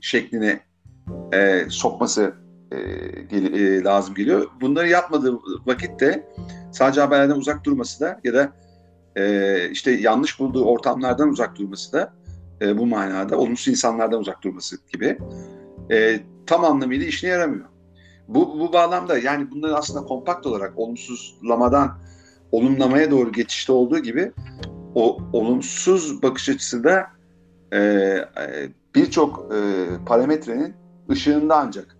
[0.00, 0.60] şekline
[1.32, 2.34] e, sokması
[2.72, 2.76] e,
[3.30, 4.46] gel, e, lazım geliyor.
[4.60, 6.28] Bunları yapmadığı vakitte
[6.72, 8.52] sadece haberlerden uzak durması da ya da
[9.16, 12.14] e, işte yanlış bulduğu ortamlardan uzak durması da
[12.60, 15.18] e, bu manada olumsuz insanlardan uzak durması gibi
[15.90, 17.77] e, tam anlamıyla işine yaramıyor.
[18.28, 21.98] Bu, bu bağlamda yani bunları aslında kompakt olarak olumsuzlamadan
[22.52, 24.32] olumlamaya doğru geçişte olduğu gibi
[24.94, 27.06] o olumsuz bakış açısı da
[27.72, 28.24] e, e,
[28.94, 30.74] birçok e, parametrenin
[31.10, 31.96] ışığında ancak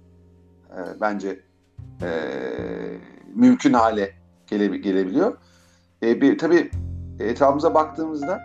[0.70, 1.40] e, bence
[2.02, 2.08] e,
[3.34, 4.14] mümkün hale
[4.46, 5.36] gele, gelebiliyor.
[6.02, 6.70] E, bir, tabii
[7.20, 8.40] etrafımıza baktığımızda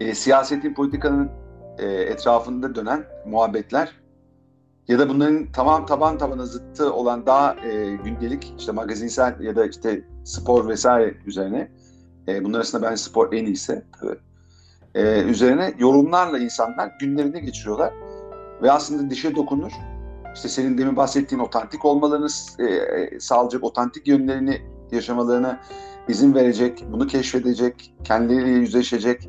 [0.00, 1.30] e, siyasetin, politikanın
[1.78, 3.99] e, etrafında dönen muhabbetler
[4.90, 9.66] ya da bunların tamam taban tabana zıttı olan daha e, gündelik işte magazinsel ya da
[9.66, 11.70] işte spor vesaire üzerine
[12.28, 14.18] e, bunlar arasında bence spor en iyisi tabii.
[14.94, 17.92] E, üzerine yorumlarla insanlar günlerini geçiriyorlar
[18.62, 19.72] ve aslında dişe dokunur.
[20.34, 25.60] İşte senin demin bahsettiğin otantik olmalarını e, sağlayacak, otantik yönlerini yaşamalarına
[26.08, 29.28] izin verecek, bunu keşfedecek, kendileriyle yüzleşecek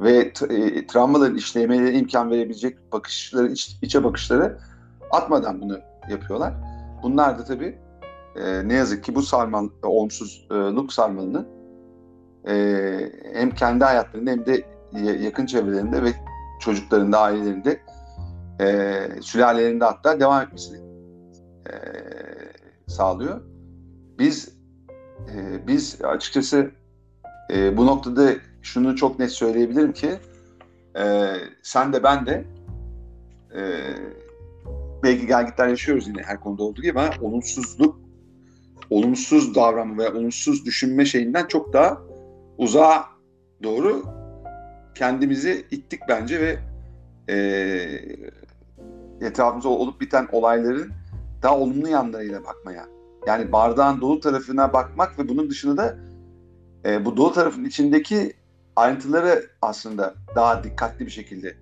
[0.00, 4.58] ve e, travmaların işlemelerine imkan verebilecek bakışları, iç, içe bakışları
[5.16, 5.78] atmadan bunu
[6.10, 6.54] yapıyorlar.
[7.02, 7.78] Bunlar da tabii
[8.36, 11.46] e, ne yazık ki bu sarmal, olumsuzluk sarmalını
[12.48, 14.64] e, hem kendi hayatlarında hem de
[15.22, 16.08] yakın çevrelerinde ve
[16.60, 17.80] çocuklarında, ailelerinde
[18.60, 20.78] e, sülalelerinde hatta devam etmesini
[21.66, 21.72] e,
[22.86, 23.40] sağlıyor.
[24.18, 24.56] Biz
[25.34, 26.70] e, biz açıkçası
[27.52, 28.30] e, bu noktada
[28.62, 30.18] şunu çok net söyleyebilirim ki
[30.98, 32.44] e, sen de ben de
[33.54, 33.62] e,
[35.02, 38.00] belki gelgitler yaşıyoruz yine her konuda olduğu gibi ama olumsuzluk
[38.90, 42.02] olumsuz davranma ve olumsuz düşünme şeyinden çok daha
[42.58, 43.04] uzağa
[43.62, 44.02] doğru
[44.94, 46.58] kendimizi ittik bence ve
[47.28, 47.36] e,
[49.20, 50.92] etrafımızda olup biten olayların
[51.42, 52.86] daha olumlu yanlarıyla bakmaya.
[53.26, 55.98] Yani bardağın dolu tarafına bakmak ve bunun dışında da
[56.86, 58.32] e, bu dolu tarafın içindeki
[58.76, 61.56] ayrıntıları aslında daha dikkatli bir şekilde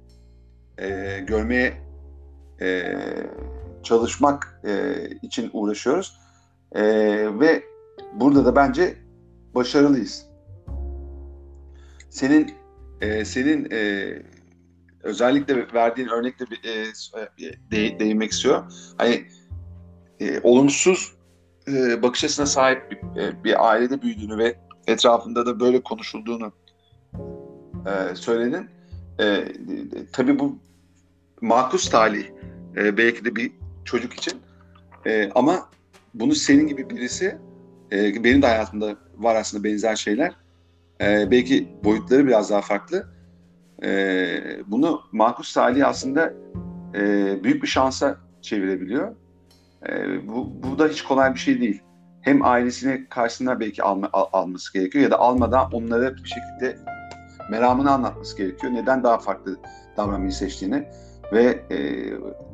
[0.79, 1.75] e, görmeye
[2.64, 2.96] e,
[3.83, 6.20] çalışmak e, için uğraşıyoruz.
[6.72, 6.83] E,
[7.40, 7.64] ve
[8.14, 8.96] burada da bence
[9.55, 10.27] başarılıyız.
[12.11, 12.55] senin
[13.00, 14.12] e, senin e,
[15.03, 16.85] özellikle verdiğin örnekte bir e,
[17.70, 18.72] de, değinmek istiyor.
[18.98, 19.27] Hani
[20.20, 21.14] e, olumsuz
[21.68, 26.53] e, bakış açısına sahip bir, e, bir ailede büyüdüğünü ve etrafında da böyle konuşulduğunu
[27.87, 28.68] e, söyledin.
[29.18, 29.48] E, e,
[30.12, 30.59] tabii bu
[31.40, 32.24] makus talih
[32.77, 33.53] e, belki de bir
[33.85, 34.41] çocuk için.
[35.07, 35.69] E, ama
[36.15, 37.39] bunu senin gibi birisi
[37.93, 40.33] e, benim de hayatımda var aslında benzer şeyler.
[41.01, 43.07] E, belki boyutları biraz daha farklı.
[43.83, 46.35] E, bunu makus talih aslında
[46.95, 47.01] e,
[47.45, 49.15] büyük bir şansa çevirebiliyor.
[49.89, 51.83] E, bu, bu da hiç kolay bir şey değil.
[52.21, 56.79] Hem ailesini karşısına belki alma, al, alması gerekiyor ya da almadan onlara bir şekilde
[57.51, 58.73] meramını anlatması gerekiyor.
[58.73, 59.57] Neden daha farklı
[59.97, 60.89] davranmayı seçtiğini
[61.33, 61.79] ve e,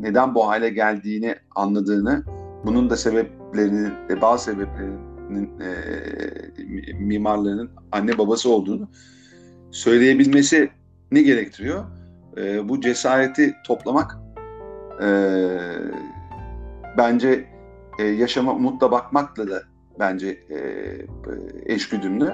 [0.00, 2.24] neden bu hale geldiğini anladığını,
[2.64, 8.88] bunun da sebeplerinin, e, bazı sebeplerinin e, mimarlarının anne babası olduğunu
[9.70, 10.70] söyleyebilmesi
[11.12, 11.84] ne gerektiriyor?
[12.36, 14.16] E, bu cesareti toplamak
[15.02, 15.08] e,
[16.98, 17.46] bence
[17.98, 19.62] e, yaşama umutla bakmakla da
[19.98, 20.58] bence e,
[21.66, 22.32] eşgüdümlü.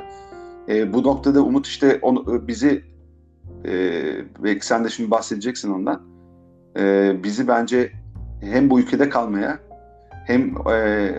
[0.69, 2.85] E, bu noktada Umut işte onu, bizi
[3.65, 4.03] e,
[4.45, 6.16] belki sen de şimdi bahsedeceksin ondan.
[6.79, 7.93] E, bizi bence
[8.41, 9.59] hem bu ülkede kalmaya
[10.27, 11.13] hem e,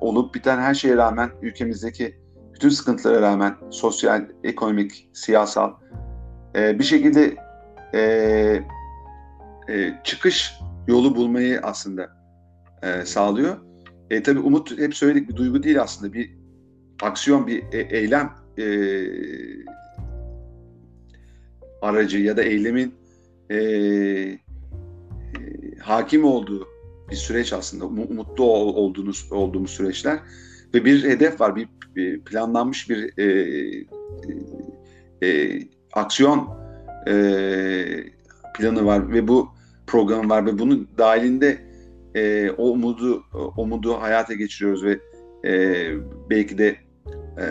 [0.00, 2.16] olup biten her şeye rağmen ülkemizdeki
[2.54, 5.72] bütün sıkıntılara rağmen sosyal, ekonomik, siyasal
[6.56, 7.36] e, bir şekilde
[7.94, 8.00] e,
[9.68, 10.54] e, çıkış
[10.88, 12.08] yolu bulmayı aslında
[12.82, 13.56] e, sağlıyor.
[14.10, 16.36] E, tabii umut hep söyledik bir duygu değil aslında bir
[17.02, 18.64] aksiyon, bir e, eylem e,
[21.82, 22.94] aracı ya da eylemin
[23.50, 23.58] e,
[25.82, 26.68] hakim olduğu
[27.10, 27.84] bir süreç aslında.
[27.86, 30.18] Umutlu olduğunuz olduğumuz süreçler
[30.74, 31.68] ve bir hedef var, bir,
[32.20, 33.24] planlanmış bir e,
[35.22, 35.62] e, e,
[35.92, 36.48] aksiyon
[37.08, 37.14] e,
[38.58, 39.48] planı var ve bu
[39.86, 41.58] program var ve bunun dahilinde
[42.14, 45.00] e, o umudu o umudu hayata geçiriyoruz ve
[45.44, 45.86] e,
[46.30, 46.76] belki de
[47.38, 47.44] e,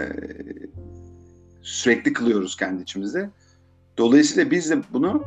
[1.62, 3.30] sürekli kılıyoruz kendi içimizde.
[3.98, 5.24] Dolayısıyla biz de bunu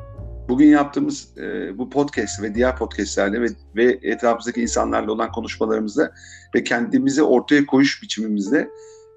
[0.52, 6.12] bugün yaptığımız e, bu podcast ve diğer podcastlerle ve, ve etrafımızdaki insanlarla olan konuşmalarımızda
[6.54, 8.70] ve kendimizi ortaya koyuş biçimimizde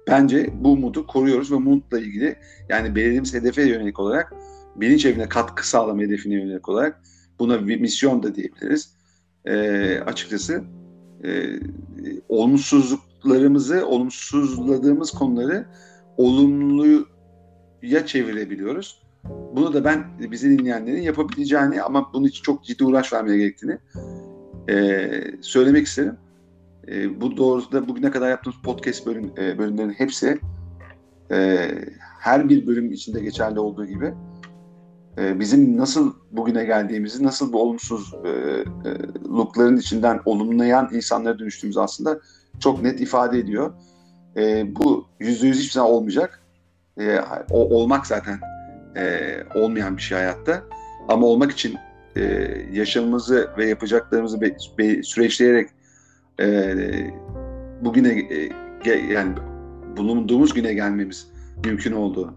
[0.08, 2.36] bence bu umudu koruyoruz ve umutla ilgili
[2.68, 4.34] yani belirlediğimiz hedefe yönelik olarak
[4.76, 7.00] bilinç evine katkı sağlama hedefine yönelik olarak
[7.38, 8.94] buna bir misyon da diyebiliriz.
[9.44, 10.64] E, açıkçası
[11.24, 11.60] e,
[12.28, 15.66] olumsuzluklarımızı, olumsuzladığımız konuları
[16.16, 19.05] olumluya çevirebiliyoruz.
[19.56, 23.78] Bunu da ben bizi dinleyenlerin yapabileceğini ama bunun için çok ciddi uğraş vermeye gerektiğini
[24.70, 25.10] e,
[25.40, 26.16] söylemek isterim.
[26.88, 30.38] E, bu doğrultuda bugüne kadar yaptığımız podcast bölüm, e, bölümlerin hepsi
[31.30, 31.68] e,
[32.20, 34.14] her bir bölüm içinde geçerli olduğu gibi
[35.18, 38.28] e, bizim nasıl bugüne geldiğimizi, nasıl bu olumsuz e,
[39.68, 42.20] e, içinden olumlayan insanlara dönüştüğümüzü aslında
[42.60, 43.72] çok net ifade ediyor.
[44.36, 46.42] E, bu yüzde yüz hiçbir zaman olmayacak.
[47.00, 48.40] E, o olmak zaten
[48.96, 50.64] e, olmayan bir şey hayatta.
[51.08, 51.76] Ama olmak için
[52.16, 52.22] e,
[52.72, 55.68] yaşamımızı ve yapacaklarımızı be, be, süreçleyerek
[56.40, 56.74] e,
[57.80, 58.50] bugüne e,
[58.90, 59.34] yani
[59.96, 61.30] bulunduğumuz güne gelmemiz
[61.64, 62.34] mümkün olduğu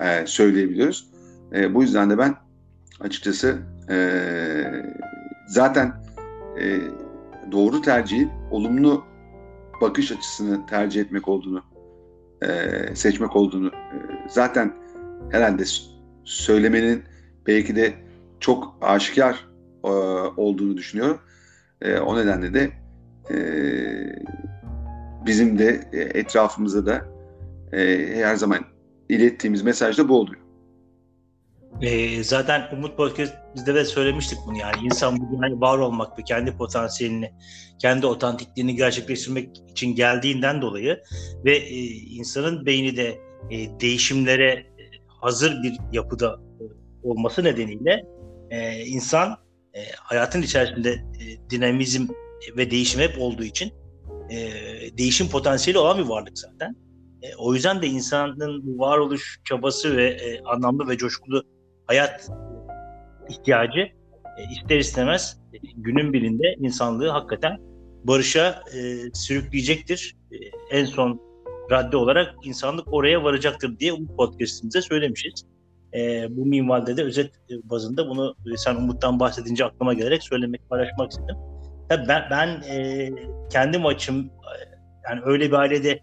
[0.00, 1.08] e, söyleyebiliyoruz.
[1.54, 2.34] E, bu yüzden de ben
[3.00, 3.58] açıkçası
[3.90, 3.96] e,
[5.46, 5.92] zaten
[6.60, 6.78] e,
[7.52, 9.04] doğru tercihin olumlu
[9.80, 11.62] bakış açısını tercih etmek olduğunu
[12.42, 12.48] e,
[12.94, 13.96] seçmek olduğunu e,
[14.28, 14.72] zaten
[15.30, 15.64] herhalde
[16.24, 17.04] söylemenin
[17.46, 17.94] belki de
[18.40, 19.48] çok aşikar
[19.84, 19.88] e,
[20.36, 21.20] olduğunu düşünüyorum.
[21.82, 22.70] E, o nedenle de
[23.30, 23.36] e,
[25.26, 27.04] bizim de e, etrafımıza da
[27.72, 28.64] e, her zaman
[29.08, 30.42] ilettiğimiz mesaj da bu oluyor.
[31.80, 36.56] E, zaten Umut Podcast bizde de söylemiştik bunu yani insan bugün var olmak ve kendi
[36.56, 37.32] potansiyelini,
[37.78, 41.02] kendi otantikliğini gerçekleştirmek için geldiğinden dolayı
[41.44, 43.18] ve e, insanın beyni de
[43.50, 44.66] e, değişimlere
[45.22, 46.64] hazır bir yapıda e,
[47.08, 48.04] olması nedeniyle
[48.50, 49.36] e, insan
[49.74, 52.06] e, hayatın içerisinde e, dinamizm
[52.56, 53.72] ve değişim hep olduğu için
[54.98, 56.76] değişim potansiyeli olan bir varlık zaten.
[57.38, 61.42] O yüzden de insanın varoluş çabası ve anlamlı ve coşkulu
[61.86, 62.30] hayat
[63.28, 63.88] ihtiyacı
[64.50, 65.40] ister istemez
[65.76, 67.56] günün birinde insanlığı hakikaten
[68.04, 68.62] barışa
[69.14, 70.16] sürükleyecektir.
[70.70, 71.20] En son
[71.72, 75.46] radde olarak insanlık oraya varacaktır diye bu podcastimizde söylemişiz.
[75.94, 77.30] E, bu minvalde de özet
[77.64, 81.36] bazında bunu e, sen Umut'tan bahsedince aklıma gelerek söylemek, paylaşmak istedim.
[81.88, 83.10] Tabii ben, ben e,
[83.50, 84.30] kendim açım
[85.10, 86.00] yani öyle bir ailede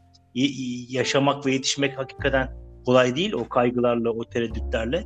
[0.89, 2.49] yaşamak ve yetişmek hakikaten
[2.85, 5.03] kolay değil o kaygılarla, o tereddütlerle.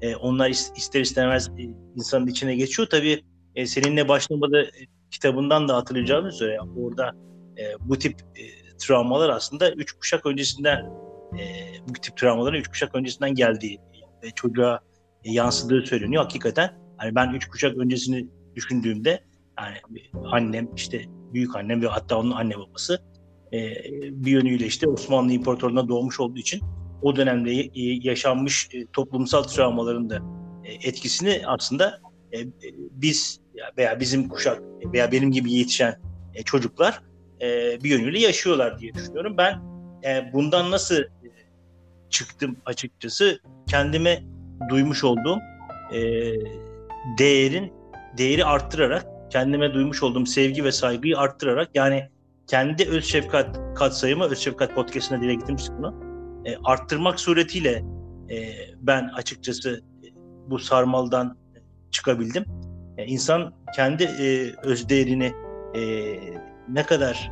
[0.00, 1.62] E, onlar ister istemez e,
[1.96, 2.88] insanın içine geçiyor.
[2.90, 3.22] Tabii
[3.54, 4.70] e, seninle başlamada e,
[5.10, 7.12] kitabından da hatırlayacağınız üzere orada
[7.58, 8.42] e, bu tip e,
[8.78, 10.84] travmalar aslında üç kuşak öncesinden
[11.38, 11.44] e,
[11.88, 13.80] bu tip travmaların üç kuşak öncesinden geldiği
[14.22, 14.80] ve çocuğa
[15.24, 16.22] e, yansıdığı söyleniyor.
[16.22, 19.24] Hakikaten hani ben üç kuşak öncesini düşündüğümde
[19.60, 19.76] yani
[20.32, 23.02] annem işte büyük annem ve hatta onun anne babası
[23.52, 23.58] e,
[24.10, 26.60] bir yönüyle işte Osmanlı İmparatorluğu'na doğmuş olduğu için
[27.02, 27.70] o dönemde
[28.08, 30.22] yaşanmış e, toplumsal travmaların da
[30.64, 32.00] e, etkisini aslında
[32.32, 32.38] e,
[32.90, 33.40] biz
[33.78, 34.62] veya bizim kuşak
[34.92, 36.00] veya benim gibi yetişen
[36.44, 37.02] çocuklar
[37.84, 39.36] bir yönüyle yaşıyorlar diye düşünüyorum.
[39.38, 39.60] Ben
[40.32, 40.96] bundan nasıl
[42.10, 44.22] çıktım açıkçası kendime
[44.70, 45.38] duymuş olduğum
[47.18, 47.72] değerin
[48.18, 52.08] değeri arttırarak kendime duymuş olduğum sevgi ve saygıyı arttırarak yani
[52.46, 55.94] kendi öz şefkat katsayımı öz şefkat podcast'ine dile getirmiştik bunu.
[56.44, 57.84] E, arttırmak suretiyle
[58.30, 60.06] e, ben açıkçası e,
[60.50, 61.38] bu sarmaldan
[61.90, 62.44] çıkabildim.
[62.98, 65.32] E, insan kendi e, öz değerini
[65.74, 65.80] e,
[66.68, 67.30] ne kadar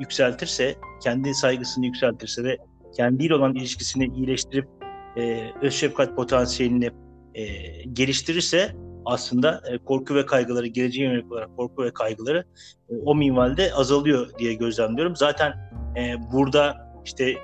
[0.00, 2.58] yükseltirse, kendi saygısını yükseltirse ve
[2.96, 4.68] kendiyle olan ilişkisini iyileştirip
[5.16, 6.90] e, öz şefkat potansiyelini
[7.34, 7.44] e,
[7.92, 12.44] geliştirirse aslında e, korku ve kaygıları, geleceğe yönelik olarak korku ve kaygıları
[12.90, 15.16] e, o minvalde azalıyor diye gözlemliyorum.
[15.16, 15.52] Zaten
[15.96, 17.34] e, burada işte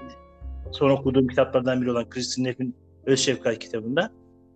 [0.73, 4.11] son okuduğum kitaplardan biri olan Kristin Neff'in Öz Şefkat kitabında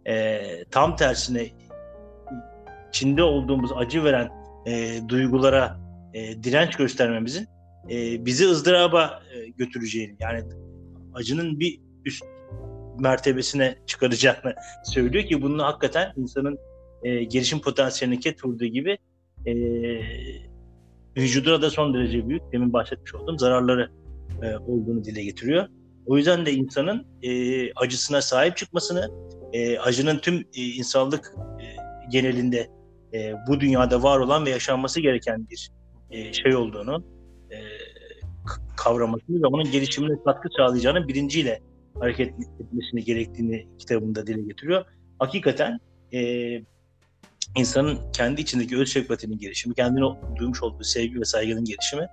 [0.06, 1.46] e, tam tersine
[2.88, 4.30] içinde olduğumuz acı veren
[4.66, 5.81] e, duygulara
[6.14, 7.46] e, direnç göstermemizin
[7.90, 10.42] e, bizi ızdıraba e, götüreceğini yani
[11.14, 12.24] acının bir üst
[12.98, 16.58] mertebesine çıkaracağını söylüyor ki bunu hakikaten insanın
[17.02, 18.98] e, gelişim potansiyelini ket gibi
[19.46, 19.52] e,
[21.16, 23.90] vücuduna da son derece büyük, demin bahsetmiş olduğum zararları
[24.42, 25.68] e, olduğunu dile getiriyor.
[26.06, 29.10] O yüzden de insanın e, acısına sahip çıkmasını,
[29.52, 31.64] e, acının tüm e, insanlık e,
[32.10, 32.70] genelinde
[33.14, 35.70] e, bu dünyada var olan ve yaşanması gereken bir
[36.12, 37.04] e, şey olduğunu
[37.50, 37.58] e,
[38.76, 41.62] kavramasını ve onun gelişimine katkı sağlayacağını bilinciyle
[42.00, 44.84] hareket etmesini gerektiğini kitabında dile getiriyor.
[45.18, 45.78] Hakikaten
[46.12, 46.20] e,
[47.56, 50.04] insanın kendi içindeki öz şefkatinin gelişimi, kendine
[50.38, 52.06] duymuş olduğu sevgi ve saygının gelişimi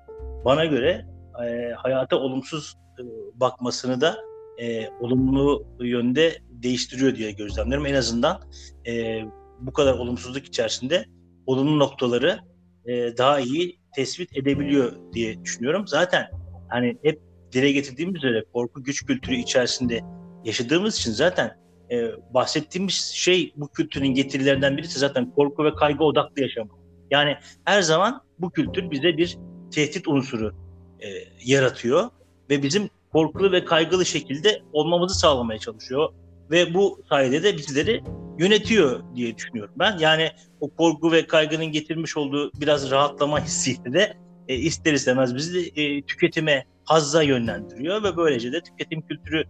[0.46, 1.06] bana göre
[1.46, 3.04] e, hayata olumsuz e,
[3.40, 4.18] bakmasını da
[4.62, 7.86] e, olumlu yönde değiştiriyor diye gözlemliyorum.
[7.86, 8.42] En azından
[8.88, 9.22] e,
[9.60, 11.06] bu kadar olumsuzluk içerisinde
[11.46, 12.40] olumlu noktaları
[12.86, 15.88] e, daha iyi tespit edebiliyor diye düşünüyorum.
[15.88, 16.28] Zaten
[16.70, 17.22] hani hep
[17.52, 20.02] dile getirdiğimiz üzere korku güç kültürü içerisinde
[20.46, 21.58] yaşadığımız için zaten
[21.92, 26.70] e, bahsettiğimiz şey bu kültürün getirilerinden birisi zaten korku ve kaygı odaklı yaşam.
[27.12, 29.38] Yani her zaman bu kültür bize bir
[29.72, 30.56] tehdit unsuru
[31.00, 31.08] e,
[31.46, 32.10] yaratıyor
[32.50, 36.10] ve bizim korkulu ve kaygılı şekilde olmamızı sağlamaya çalışıyor
[36.52, 38.04] ve bu sayede de bizleri
[38.40, 39.98] yönetiyor diye düşünüyorum ben.
[39.98, 44.14] Yani o korku ve kaygının getirmiş olduğu biraz rahatlama hissiyle de
[44.48, 49.44] e, ister istemez bizi e, tüketime, hazza yönlendiriyor ve böylece de tüketim kültürü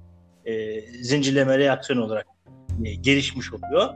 [0.45, 2.27] e, zincirleme reaksiyon olarak
[2.85, 3.89] e, gelişmiş oluyor.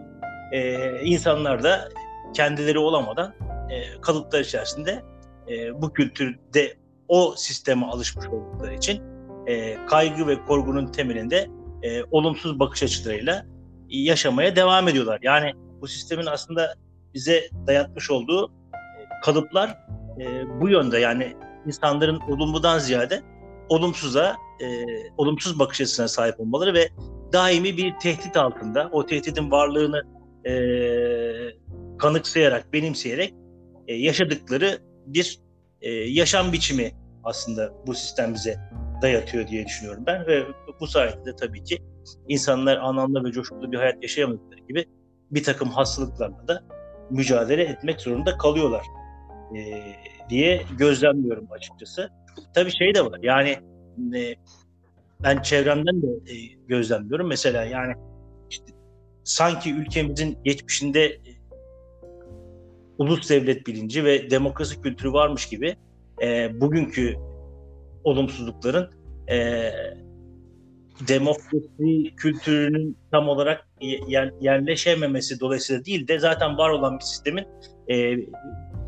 [0.52, 1.90] E, insanlar da
[2.34, 3.34] kendileri olamadan
[3.70, 5.04] e, kalıplar içerisinde
[5.50, 6.74] e, bu kültürde
[7.08, 9.02] o sisteme alışmış oldukları için
[9.48, 11.50] e, kaygı ve korkunun temelinde
[11.84, 13.46] e, olumsuz bakış açılarıyla
[13.90, 15.20] yaşamaya devam ediyorlar.
[15.22, 16.76] Yani bu sistemin aslında
[17.14, 19.70] bize dayatmış olduğu e, kalıplar
[20.20, 20.26] e,
[20.62, 21.34] bu yönde yani
[21.66, 23.22] insanların olumludan ziyade
[23.70, 24.86] olumsuza, e,
[25.18, 26.90] olumsuz bakış açısına sahip olmaları ve
[27.34, 30.02] daimi bir tehdit altında, o tehditin varlığını
[30.46, 30.54] e,
[31.98, 33.34] kanıksayarak, benimseyerek
[33.88, 35.40] e, yaşadıkları bir
[35.82, 36.92] e, yaşam biçimi
[37.24, 38.60] aslında bu sistem bize
[39.04, 40.44] dayatıyor diye düşünüyorum ben ve
[40.80, 41.78] bu sayede de tabii ki
[42.28, 44.86] insanlar anlamlı ve coşkulu bir hayat yaşayamadıkları gibi
[45.32, 46.64] bir takım hastalıklarla da
[47.10, 48.84] mücadele etmek zorunda kalıyorlar
[49.58, 49.84] e,
[50.30, 52.10] diye gözlemliyorum açıkçası.
[52.54, 53.50] Tabii şey de var yani
[54.16, 54.36] e,
[55.24, 56.36] ben çevremden de e,
[56.68, 57.28] gözlemliyorum.
[57.28, 57.94] Mesela yani
[58.50, 58.74] işte,
[59.24, 61.32] sanki ülkemizin geçmişinde e,
[62.98, 65.76] ulus devlet bilinci ve demokrasi kültürü varmış gibi
[66.22, 67.16] e, bugünkü
[68.04, 68.90] olumsuzlukların
[69.32, 69.70] e,
[71.08, 73.68] demokrasi kültürünün tam olarak
[74.08, 77.46] yer, yerleşememesi dolayısıyla değil de zaten var olan bir sistemin
[77.92, 78.16] e,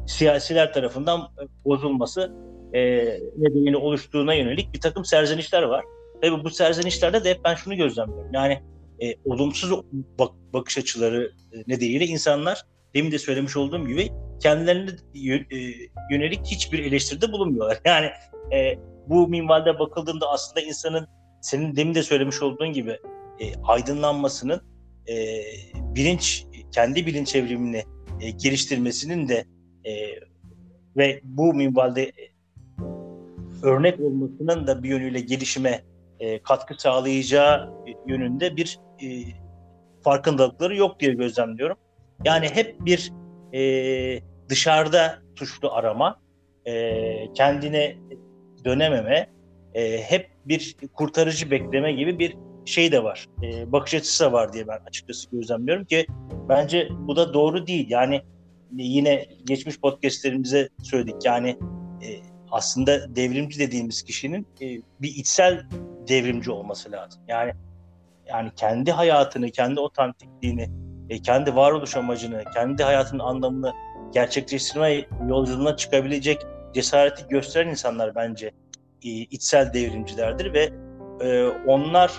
[0.07, 1.21] siyasiler tarafından
[1.65, 2.33] bozulması
[2.73, 2.81] e,
[3.37, 5.85] nedeniyle oluştuğuna yönelik bir takım serzenişler var.
[6.21, 8.33] Tabii bu serzenişlerde de hep ben şunu gözlemliyorum.
[8.33, 8.61] Yani
[9.01, 9.71] e, olumsuz
[10.19, 12.61] bak, bakış açıları e, nedeniyle insanlar
[12.93, 14.09] demin de söylemiş olduğum gibi
[14.39, 14.91] kendilerine
[15.51, 15.73] e,
[16.11, 17.79] yönelik hiçbir eleştiride bulunmuyorlar.
[17.85, 18.07] Yani
[18.53, 18.79] e,
[19.09, 21.07] bu minvalde bakıldığında aslında insanın
[21.41, 22.99] senin demin de söylemiş olduğun gibi
[23.39, 24.61] e, aydınlanmasının
[25.07, 25.43] e,
[25.75, 27.83] bilinç kendi bilinç evrimini
[28.21, 29.45] e, geliştirmesinin de
[29.85, 29.91] e,
[30.97, 32.35] ve bu minvalde e,
[33.63, 35.81] örnek olmasının da bir yönüyle gelişime
[36.19, 37.73] e, katkı sağlayacağı
[38.07, 39.07] yönünde bir e,
[40.03, 41.77] farkındalıkları yok diye gözlemliyorum.
[42.25, 43.11] Yani hep bir
[43.53, 46.19] e, dışarıda tuşlu arama,
[46.65, 47.95] e, kendine
[48.65, 49.29] dönememe,
[49.73, 53.27] e, hep bir kurtarıcı bekleme gibi bir şey de var.
[53.43, 56.07] E, bakış açısı da var diye ben açıkçası gözlemliyorum ki
[56.49, 57.87] bence bu da doğru değil.
[57.89, 58.21] Yani
[58.71, 61.25] yine geçmiş podcastlerimize söyledik.
[61.25, 61.49] Yani
[62.01, 62.07] e,
[62.51, 64.65] aslında devrimci dediğimiz kişinin e,
[65.01, 65.65] bir içsel
[66.07, 67.21] devrimci olması lazım.
[67.27, 67.53] Yani
[68.27, 70.69] yani kendi hayatını, kendi otantikliğini,
[71.09, 73.73] e, kendi varoluş amacını, kendi hayatının anlamını
[74.13, 76.41] gerçekleştirme yolculuğuna çıkabilecek
[76.75, 78.51] cesareti gösteren insanlar bence
[79.03, 80.69] e, içsel devrimcilerdir ve
[81.21, 82.11] e, onlar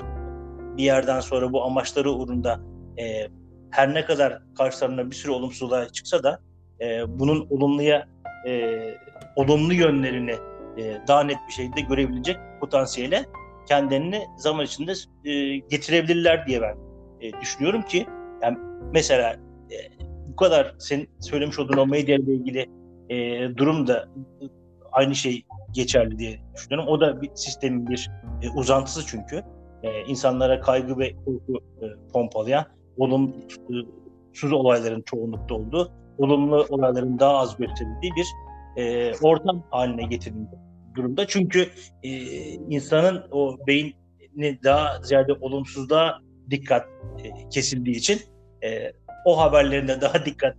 [0.77, 2.61] bir yerden sonra bu amaçları uğrunda
[2.99, 3.29] e,
[3.71, 6.41] her ne kadar karşılarına bir sürü olumsuzluğa çıksa da
[6.81, 8.09] e, bunun olumluya
[8.47, 8.81] e,
[9.37, 10.35] olumlu yönlerini
[10.79, 13.25] e, daha net bir şekilde görebilecek potansiyele
[13.69, 14.93] kendilerini zaman içinde
[15.25, 16.77] e, getirebilirler diye ben
[17.21, 18.07] e, düşünüyorum ki
[18.43, 18.59] yani
[18.93, 19.33] mesela
[19.71, 19.77] e,
[20.29, 22.76] bu kadar sen söylemiş olduğun o medya ile ilgili
[23.11, 23.17] e,
[23.57, 24.09] durum da
[24.93, 25.43] aynı şey
[25.73, 26.89] geçerli diye düşünüyorum.
[26.89, 28.11] O da bir sistemin bir
[28.43, 29.43] e, uzantısı çünkü.
[29.83, 32.65] E, insanlara kaygı ve korku e, pompalayan,
[32.99, 38.27] olumsuz olayların çoğunlukta olduğu, olumlu olayların daha az gösterildiği bir
[38.83, 40.59] e, ortam haline getirildi
[40.95, 41.27] durumda.
[41.27, 41.69] Çünkü
[42.03, 42.11] e,
[42.53, 43.95] insanın o beyni
[44.65, 46.19] daha ziyade olumsuzluğa
[46.51, 46.87] dikkat
[47.25, 48.21] e, kesildiği için
[48.65, 48.93] e,
[49.25, 50.55] o haberlerinde daha dikkat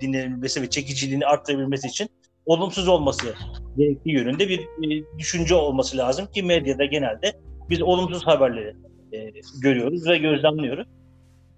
[0.00, 2.08] dinlenilmesi ve çekiciliğini arttırabilmesi için
[2.46, 3.34] olumsuz olması
[3.76, 7.32] gerektiği yönünde bir e, düşünce olması lazım ki medyada genelde
[7.70, 8.76] biz olumsuz haberleri
[9.12, 9.30] e,
[9.62, 10.88] görüyoruz ve gözlemliyoruz.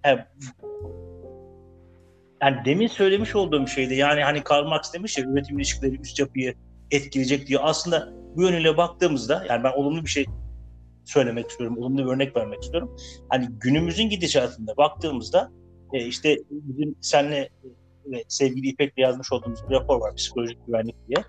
[0.05, 0.21] Yani,
[2.43, 6.55] yani demin söylemiş olduğum şeyde yani hani Karl Marx demiş ya üretim ilişkileri üst yapıyı
[6.91, 7.61] etkileyecek diyor.
[7.65, 10.27] Aslında bu yönüyle baktığımızda yani ben olumlu bir şey
[11.05, 12.97] söylemek istiyorum, olumlu bir örnek vermek istiyorum.
[13.29, 15.51] Hani günümüzün gidişatında baktığımızda
[15.93, 17.49] e, işte bizim senle
[18.11, 21.25] ve sevgili İpek'le yazmış olduğumuz bir rapor var psikolojik güvenlik diye.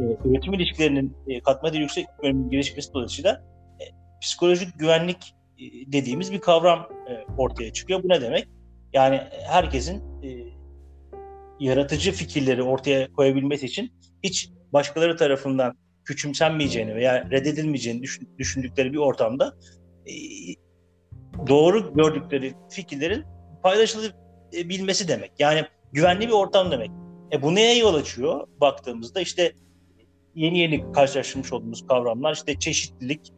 [0.00, 3.42] E, üretim ilişkilerinin e, katma değeri yüksek bölümünün gelişmesi dolayısıyla
[3.80, 3.84] e,
[4.20, 8.02] psikolojik güvenlik e, dediğimiz bir kavram e, ortaya çıkıyor.
[8.02, 8.48] Bu ne demek?
[8.92, 10.28] Yani herkesin e,
[11.60, 13.92] yaratıcı fikirleri ortaya koyabilmesi için
[14.22, 18.02] hiç başkaları tarafından küçümsenmeyeceğini veya reddedilmeyeceğini
[18.38, 19.56] düşündükleri bir ortamda
[20.06, 20.14] e,
[21.46, 23.24] doğru gördükleri fikirlerin
[23.62, 25.32] paylaşılabilmesi demek.
[25.38, 26.90] Yani güvenli bir ortam demek.
[27.32, 29.52] E bu neye yol açıyor baktığımızda işte
[30.34, 33.32] yeni yeni karşılaştırmış olduğumuz kavramlar işte çeşitlilik,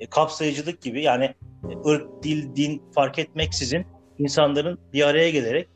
[0.00, 1.24] e, kapsayıcılık gibi yani
[1.70, 3.86] e, ırk, dil, din fark etmeksizin
[4.18, 5.68] insanların bir araya gelerek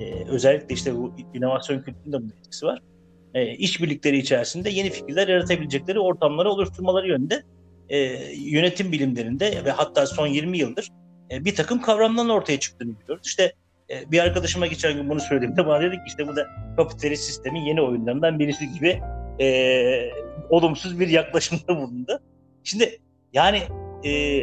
[0.00, 2.82] e, özellikle işte bu inovasyon kültüründe bunun etkisi var.
[3.34, 7.42] E, işbirlikleri içerisinde yeni fikirler yaratabilecekleri ortamları oluşturmaları yönünde
[7.88, 7.98] e,
[8.34, 10.88] yönetim bilimlerinde ve hatta son 20 yıldır
[11.30, 13.26] e, bir takım kavramların ortaya çıktığını biliyoruz.
[13.26, 13.52] İşte
[13.90, 17.60] e, bir arkadaşıma geçen gün bunu söylediğimde bana dedi ki işte bu da kapitalist sistemin
[17.60, 19.02] yeni oyunlarından birisi gibi
[19.40, 20.10] e,
[20.50, 22.20] olumsuz bir yaklaşımda bulundu.
[22.64, 22.98] Şimdi
[23.32, 23.62] yani
[24.04, 24.42] e,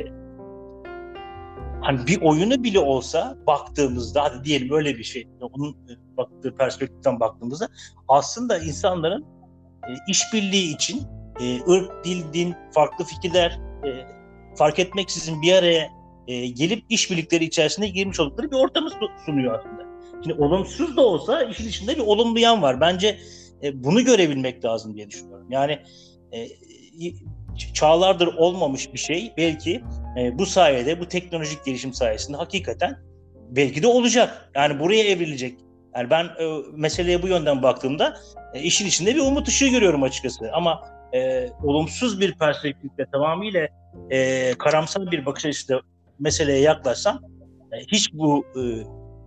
[1.82, 7.20] hani bir oyunu bile olsa baktığımızda hadi diyelim öyle bir şey onun e, baktığı perspektiften
[7.20, 7.68] baktığımızda
[8.08, 9.26] aslında insanların
[9.84, 11.04] e, işbirliği için
[11.40, 14.08] e, ırk, dil, din, farklı fikirler e,
[14.56, 15.90] fark etmeksizin bir araya
[16.28, 18.90] e, gelip işbirlikleri içerisinde girmiş oldukları bir ortamı
[19.26, 19.86] sunuyor aslında.
[20.24, 22.82] Şimdi olumsuz da olsa işin içinde bir olumlu yan var.
[22.82, 23.18] Bence
[23.64, 25.48] e, bunu görebilmek lazım diye düşünüyorum.
[25.52, 25.80] Yani
[26.34, 26.48] e,
[27.74, 29.84] çağlardır olmamış bir şey belki
[30.20, 33.00] e, bu sayede bu teknolojik gelişim sayesinde hakikaten
[33.50, 34.52] belki de olacak.
[34.56, 35.60] Yani buraya evrilecek.
[35.96, 38.18] Yani ben e, meseleye bu yönden baktığımda
[38.54, 40.52] e, işin içinde bir umut ışığı görüyorum açıkçası.
[40.54, 43.68] Ama e, olumsuz bir perspektifle tamamıyla
[44.10, 45.82] e, karamsal bir bakış açısıyla
[46.20, 47.20] meseleye yaklaşsam
[47.72, 48.62] e, hiç bu e,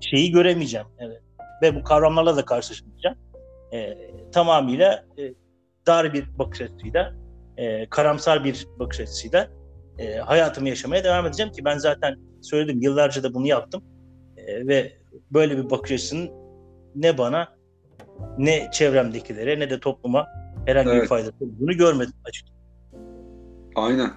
[0.00, 0.86] şeyi göremeyeceğim.
[0.98, 1.22] Evet.
[1.62, 3.16] Ve bu kavramlarla da karşılaşmayacağım.
[3.72, 3.98] E,
[4.32, 5.34] tamamıyla e,
[5.86, 7.14] dar bir bakış açısıyla,
[7.56, 9.48] e, karamsar bir bakış açısıyla
[9.98, 13.84] e, hayatımı yaşamaya devam edeceğim ki ben zaten söyledim yıllarca da bunu yaptım.
[14.36, 14.92] E, ve
[15.30, 16.30] böyle bir bakış açısının
[16.94, 17.48] ne bana
[18.38, 20.26] ne çevremdekilere ne de topluma
[20.66, 21.02] herhangi evet.
[21.02, 22.58] bir faydası olduğunu görmedim açıkçası.
[23.74, 24.10] Aynen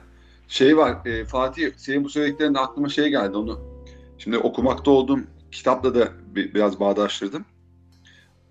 [0.52, 3.86] şey var e, Fatih senin bu söylediklerinde aklıma şey geldi onu.
[4.18, 5.20] Şimdi okumakta olduğum
[5.52, 7.46] kitapla da bir, biraz bağdaştırdım.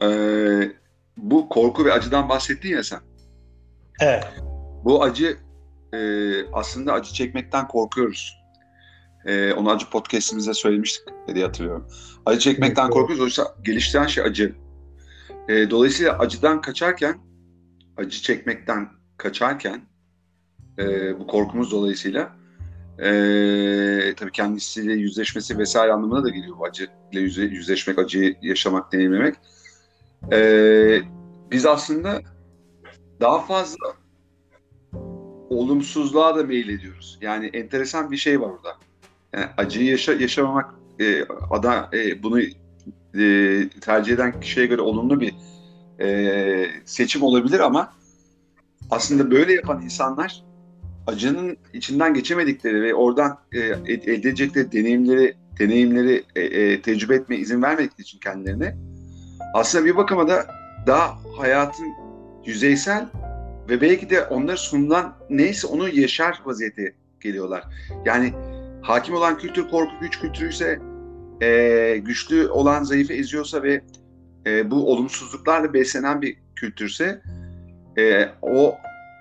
[0.02, 0.72] Ee,
[1.16, 3.00] bu korku ve acıdan bahsettin ya sen.
[4.00, 4.24] Evet.
[4.84, 5.36] Bu acı
[5.92, 5.98] e,
[6.52, 8.36] aslında acı çekmekten korkuyoruz.
[9.26, 11.88] E, onu acı podcastimizde söylemiştik diye hatırlıyorum.
[12.26, 13.24] Acı çekmekten evet, korkuyoruz.
[13.24, 14.54] Oysa geliştiren şey acı.
[15.48, 17.18] E, dolayısıyla acıdan kaçarken,
[17.96, 19.89] acı çekmekten kaçarken,
[20.78, 22.36] e, bu korkumuz dolayısıyla
[22.98, 28.92] e, tabii kendisiyle yüzleşmesi vesaire anlamına da geliyor bu acı ile yüze, yüzleşmek, acıyı yaşamak,
[28.92, 29.34] deneyimlemek.
[30.32, 31.00] E,
[31.50, 32.20] biz aslında
[33.20, 33.86] daha fazla
[35.50, 37.18] olumsuzluğa da meyil ediyoruz.
[37.20, 38.76] Yani enteresan bir şey var orada.
[39.32, 42.40] Yani acıyı yaşa, yaşamamak e, ada e, bunu
[43.18, 45.34] e, tercih eden kişiye göre olumlu bir
[46.00, 47.92] e, seçim olabilir ama
[48.90, 50.49] aslında böyle yapan insanlar
[51.10, 57.62] acının içinden geçemedikleri ve oradan e, elde edecekleri deneyimleri deneyimleri e, e, tecrübe etme izin
[57.62, 58.76] vermedikleri için kendilerine
[59.54, 60.46] aslında bir bakıma da
[60.86, 61.86] daha hayatın
[62.46, 63.08] yüzeysel
[63.68, 67.64] ve belki de onlara sunulan neyse onu yaşar vaziyete geliyorlar.
[68.04, 68.32] Yani
[68.82, 70.78] hakim olan kültür korku güç kültürü ise
[71.42, 73.80] e, güçlü olan zayıfı eziyorsa ve
[74.46, 77.22] e, bu olumsuzluklarla beslenen bir kültürse
[77.98, 78.74] e, o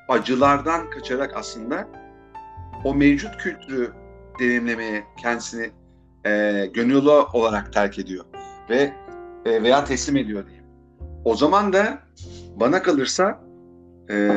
[0.09, 1.87] acılardan kaçarak aslında
[2.83, 3.91] o mevcut kültürü
[4.39, 5.69] deneyimlemeye kendisini
[6.25, 8.25] e, gönüllü olarak terk ediyor
[8.69, 8.93] ve
[9.45, 10.65] e, veya teslim ediyor diyeyim.
[11.25, 11.99] O zaman da
[12.55, 13.39] bana kalırsa
[14.09, 14.29] e,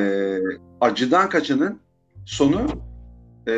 [0.81, 1.81] acıdan kaçanın
[2.25, 2.67] sonu
[3.49, 3.55] e,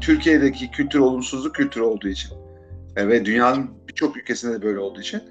[0.00, 2.30] Türkiye'deki kültür olumsuzluk kültürü olduğu için
[2.96, 5.22] e, ve dünyanın birçok ülkesinde de böyle olduğu için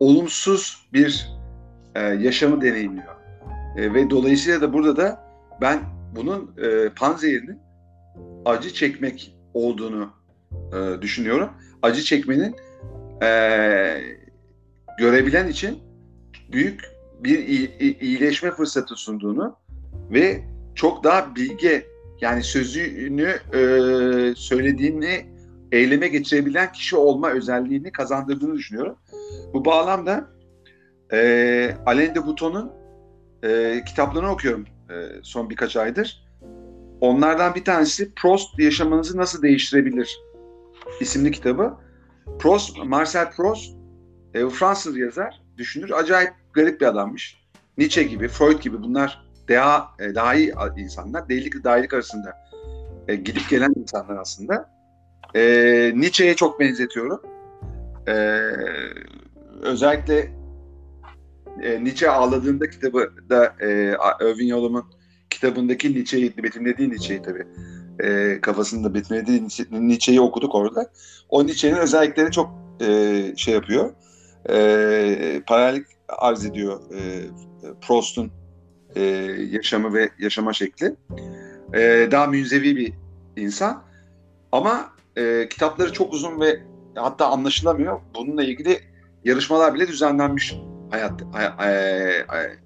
[0.00, 1.28] olumsuz bir
[1.94, 3.17] e, yaşamı deneyimliyor.
[3.78, 5.20] E, ve dolayısıyla da burada da
[5.60, 5.80] ben
[6.16, 7.58] bunun e, panzehirinin
[8.44, 10.10] acı çekmek olduğunu
[10.72, 11.50] e, düşünüyorum.
[11.82, 12.56] Acı çekmenin
[13.22, 13.28] e,
[14.98, 15.78] görebilen için
[16.52, 16.80] büyük
[17.20, 17.38] bir
[18.00, 19.56] iyileşme fırsatı sunduğunu
[20.10, 21.86] ve çok daha bilge
[22.20, 23.60] yani sözünü e,
[24.36, 25.26] söylediğini
[25.72, 28.96] eyleme geçirebilen kişi olma özelliğini kazandırdığını düşünüyorum.
[29.54, 30.30] Bu bağlamda
[31.12, 32.77] e, Alain de Botton'un
[33.42, 36.28] e, kitaplarını okuyorum e, son birkaç aydır.
[37.00, 40.18] Onlardan bir tanesi Prost yaşamınızı nasıl değiştirebilir
[41.00, 41.74] isimli kitabı.
[42.38, 43.76] Prost, Marcel Prost
[44.34, 45.90] e, Fransız yazar, düşünür.
[45.90, 47.38] Acayip garip bir adammış.
[47.78, 51.28] Nietzsche gibi, Freud gibi bunlar daha e, daha iyi insanlar.
[51.28, 52.36] Delilik dahilik arasında
[53.08, 54.70] e, gidip gelen insanlar aslında.
[55.34, 55.42] E,
[55.94, 57.22] Nietzsche'ye çok benzetiyorum.
[58.08, 58.12] E,
[59.62, 60.37] özellikle
[61.62, 64.84] e, Nietzsche ağladığında kitabı da e, Irving Yalom'un
[65.30, 67.46] kitabındaki Nietzsche'yi, betimlediği Nietzsche'yi tabii
[68.00, 70.90] e, kafasında betimlediği Nietzsche'yi okuduk orada.
[71.28, 72.50] O Nietzsche'nin özelliklerini çok
[72.80, 73.90] e, şey yapıyor.
[74.50, 77.24] E, paralellik arz ediyor e,
[77.80, 78.30] Proust'un
[78.96, 79.02] e,
[79.50, 80.96] yaşamı ve yaşama şekli.
[81.74, 82.92] E, daha münzevi bir
[83.36, 83.82] insan.
[84.52, 86.62] Ama e, kitapları çok uzun ve
[86.94, 88.00] hatta anlaşılamıyor.
[88.14, 88.80] Bununla ilgili
[89.24, 90.54] yarışmalar bile düzenlenmiş
[90.90, 92.58] hayat, hay, hay, hay,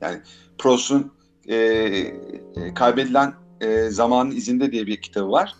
[0.00, 0.18] yani
[0.58, 1.12] Proust'un
[1.48, 2.14] e, e,
[2.74, 5.54] kaybedilen e, zamanın izinde diye bir kitabı var.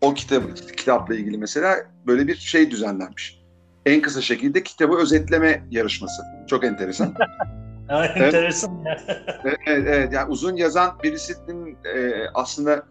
[0.00, 0.42] O kitap
[0.76, 1.76] kitapla ilgili mesela
[2.06, 3.38] böyle bir şey düzenlenmiş.
[3.86, 6.22] En kısa şekilde kitabı özetleme yarışması.
[6.46, 7.14] Çok enteresan.
[7.90, 9.00] evet, enteresan ya.
[9.66, 12.82] evet, evet, yani uzun yazan birisinin e, aslında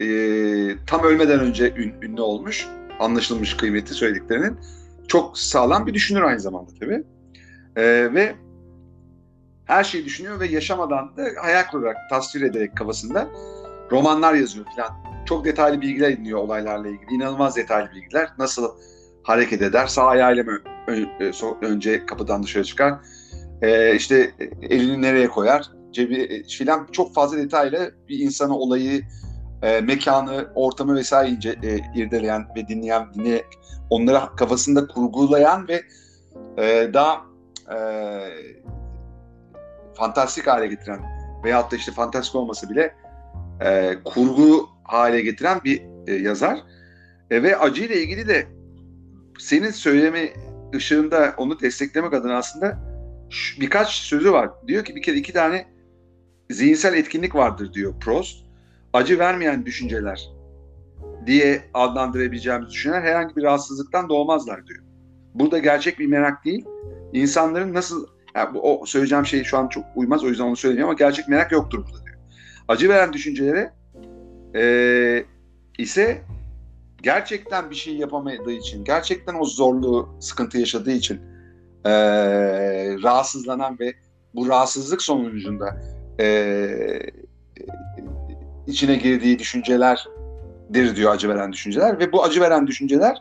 [0.00, 0.06] e,
[0.86, 2.66] tam ölmeden önce ün, ünlü olmuş,
[3.00, 4.58] anlaşılmış kıymeti söylediklerinin
[5.08, 7.02] çok sağlam bir düşünür aynı zamanda tabii.
[7.76, 8.34] E, ve
[9.64, 13.28] her şeyi düşünüyor ve yaşamadan da hayal kurarak, tasvir ederek kafasında
[13.90, 14.90] romanlar yazıyor falan.
[15.26, 17.14] Çok detaylı bilgiler ediniyor olaylarla ilgili.
[17.14, 18.28] İnanılmaz detaylı bilgiler.
[18.38, 18.68] Nasıl
[19.22, 19.86] hareket eder?
[19.86, 20.58] Sağ ayağıyla mı
[21.62, 22.94] önce kapıdan dışarı çıkar?
[23.62, 24.30] Ee, işte
[24.62, 25.70] elini nereye koyar?
[25.92, 29.02] Cebi e, filan çok fazla detayla bir insanı, olayı,
[29.62, 33.46] e, mekanı, ortamı vesaire ince, e, irdeleyen ve dinleyen, dinleyerek
[33.90, 35.82] onları kafasında kurgulayan ve
[36.58, 37.31] e, daha
[37.70, 37.78] e,
[39.94, 41.00] fantastik hale getiren
[41.44, 42.94] veyahut da işte fantastik olması bile
[43.60, 46.58] e, kurgu hale getiren bir e, yazar.
[47.30, 48.46] E, ve acıyla ilgili de
[49.38, 50.32] senin söyleme
[50.74, 52.78] ışığında onu desteklemek adına aslında
[53.30, 54.50] şu, birkaç sözü var.
[54.66, 55.66] Diyor ki bir kere iki tane
[56.50, 58.42] zihinsel etkinlik vardır diyor Prost.
[58.92, 60.30] Acı vermeyen düşünceler
[61.26, 64.82] diye adlandırabileceğimiz düşünceler herhangi bir rahatsızlıktan doğmazlar diyor.
[65.34, 66.64] Burada gerçek bir merak değil,
[67.12, 70.90] insanların nasıl yani bu, o söyleyeceğim şey şu an çok uymaz o yüzden onu söylemiyorum
[70.90, 72.16] ama gerçek merak yoktur burada diyor.
[72.68, 73.72] Acı veren düşüncelere
[74.54, 75.24] e,
[75.78, 76.22] ise
[77.02, 81.20] gerçekten bir şey yapamadığı için, gerçekten o zorluğu, sıkıntı yaşadığı için
[81.84, 81.92] e,
[83.02, 83.94] rahatsızlanan ve
[84.34, 85.82] bu rahatsızlık sonucunda
[86.20, 86.66] e,
[88.66, 93.18] içine girdiği düşüncelerdir diyor acı veren düşünceler ve bu acı veren düşünceler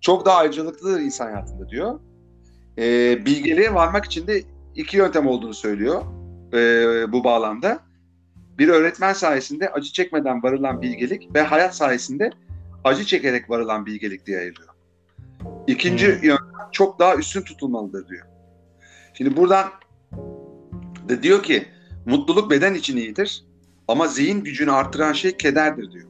[0.00, 2.00] çok daha ayrıcalıklıdır insan hayatında diyor.
[2.78, 4.42] E, bilgeliğe varmak için de
[4.74, 6.02] iki yöntem olduğunu söylüyor
[6.52, 7.78] e, bu bağlamda.
[8.58, 12.30] Bir öğretmen sayesinde acı çekmeden varılan bilgelik ve hayat sayesinde
[12.84, 14.68] acı çekerek varılan bilgelik diye ayırıyor.
[15.66, 16.28] İkinci hmm.
[16.28, 18.26] yöntem çok daha üstün tutulmalıdır diyor.
[19.14, 19.66] Şimdi buradan
[21.08, 21.66] da diyor ki
[22.06, 23.44] mutluluk beden için iyidir
[23.88, 26.08] ama zihin gücünü artıran şey kederdir diyor.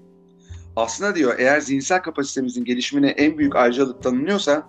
[0.77, 4.69] Aslında diyor eğer zihinsel kapasitemizin gelişimine en büyük ayrıcalık tanınıyorsa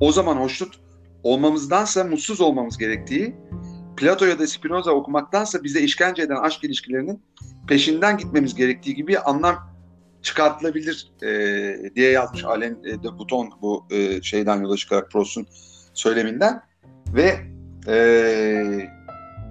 [0.00, 0.81] o zaman hoşnut
[1.22, 3.34] olmamızdansa mutsuz olmamız gerektiği,
[3.96, 7.22] Plato ya da Spinoza okumaktansa bize işkence eden aşk ilişkilerinin
[7.68, 9.72] peşinden gitmemiz gerektiği gibi anlam
[10.22, 15.46] çıkartılabilir e, diye yazmış Alain de Botton bu e, şeyden yola çıkarak Proust'un
[15.94, 16.62] söyleminden.
[17.14, 17.40] Ve
[17.88, 17.96] e,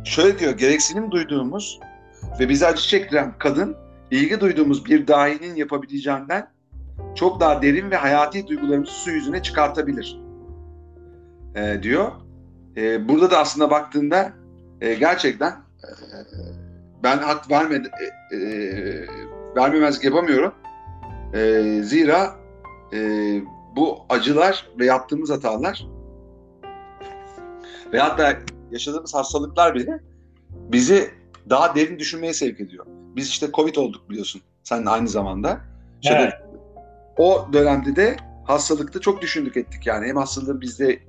[0.05, 1.79] şöyle diyor gereksinim duyduğumuz
[2.39, 3.75] ve bizi acı çektiren kadın
[4.11, 6.47] ilgi duyduğumuz bir dahinin yapabileceğinden
[7.15, 10.17] çok daha derin ve hayati duygularımızı su yüzüne çıkartabilir
[11.55, 12.11] e, diyor.
[12.77, 14.33] E, burada da aslında baktığında
[14.81, 15.87] e, gerçekten e,
[17.03, 17.91] ben hak vermedi,
[18.31, 19.07] e, e,
[19.55, 20.53] vermemezlik yapamıyorum.
[21.33, 22.35] E, zira
[22.93, 22.99] e,
[23.75, 25.87] bu acılar ve yaptığımız hatalar
[27.93, 28.37] ve hatta
[28.71, 29.99] yaşadığımız hastalıklar bile
[30.51, 31.11] bizi
[31.49, 32.85] daha derin düşünmeye sevk ediyor.
[32.87, 34.41] Biz işte Covid olduk biliyorsun.
[34.63, 35.61] Sen de aynı zamanda.
[36.05, 36.33] Evet.
[37.17, 40.07] O dönemde de hastalıkta çok düşündük ettik yani.
[40.07, 40.99] Hem hastalığın bizde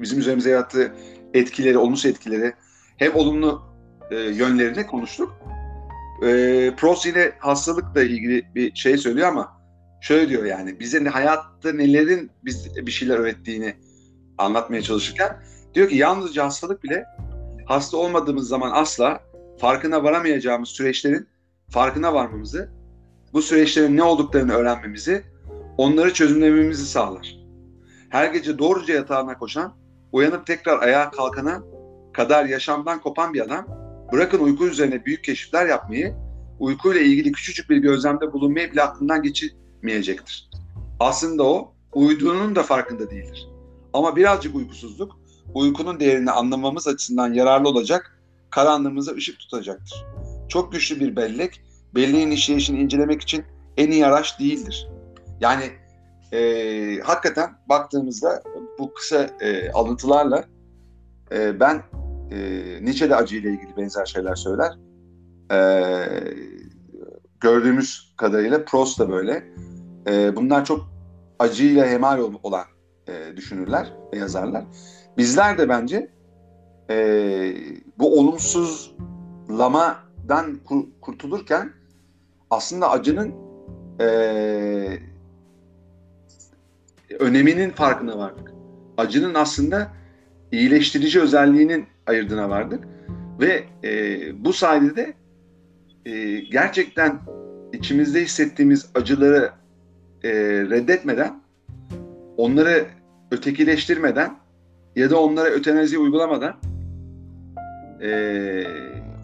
[0.00, 0.92] bizim üzerimize yarattığı
[1.34, 2.52] etkileri, olumsuz etkileri
[2.96, 3.62] hem olumlu
[4.10, 5.36] e, yönlerini konuştuk.
[6.22, 6.26] E,
[6.76, 9.60] Prost yine hastalıkla ilgili bir şey söylüyor ama
[10.00, 13.74] şöyle diyor yani bize hayatta nelerin biz bir şeyler öğrettiğini
[14.38, 15.42] anlatmaya çalışırken
[15.74, 17.04] diyor ki yalnızca hastalık bile
[17.66, 19.20] hasta olmadığımız zaman asla
[19.58, 21.28] farkına varamayacağımız süreçlerin
[21.70, 22.70] farkına varmamızı,
[23.32, 25.22] bu süreçlerin ne olduklarını öğrenmemizi,
[25.78, 27.36] onları çözümlememizi sağlar.
[28.08, 29.74] Her gece doğruca yatağına koşan,
[30.12, 31.62] uyanıp tekrar ayağa kalkana
[32.12, 33.66] kadar yaşamdan kopan bir adam,
[34.12, 36.14] bırakın uyku üzerine büyük keşifler yapmayı,
[36.58, 40.50] uykuyla ilgili küçücük bir gözlemde bulunmayı bile aklından geçirmeyecektir.
[41.00, 43.48] Aslında o, uyuduğunun da farkında değildir.
[43.92, 45.18] Ama birazcık uykusuzluk,
[45.54, 50.04] uykunun değerini anlamamız açısından yararlı olacak, karanlığımıza ışık tutacaktır.
[50.48, 51.62] Çok güçlü bir bellek,
[51.94, 53.44] belleğin işleyişini incelemek için
[53.76, 54.88] en iyi araç değildir.
[55.40, 55.70] Yani
[56.32, 58.42] e, hakikaten baktığımızda
[58.78, 60.44] bu kısa e, alıntılarla
[61.32, 61.82] e, ben
[62.30, 62.38] e,
[62.84, 64.78] Nietzsche de acıyla ilgili benzer şeyler söyler.
[65.52, 65.58] E,
[67.40, 69.44] gördüğümüz kadarıyla Proust da böyle.
[70.06, 70.90] E, bunlar çok
[71.38, 72.64] acıyla hemal olan
[73.08, 74.64] e, düşünürler ve yazarlar.
[75.16, 76.10] Bizler de bence
[76.90, 77.54] e,
[77.98, 81.72] bu olumsuzlamadan kur, kurtulurken
[82.50, 83.34] aslında acının
[84.00, 84.98] e,
[87.18, 88.52] öneminin farkına vardık.
[88.96, 89.88] Acının aslında
[90.52, 92.84] iyileştirici özelliğinin ayırdığına vardık.
[93.40, 95.14] Ve e, bu sayede de
[96.06, 97.18] e, gerçekten
[97.72, 99.50] içimizde hissettiğimiz acıları
[100.24, 100.30] e,
[100.70, 101.42] reddetmeden,
[102.36, 102.86] onları
[103.30, 104.36] ötekileştirmeden
[104.96, 106.56] ya da onlara ötenazi uygulamadan
[108.02, 108.64] e,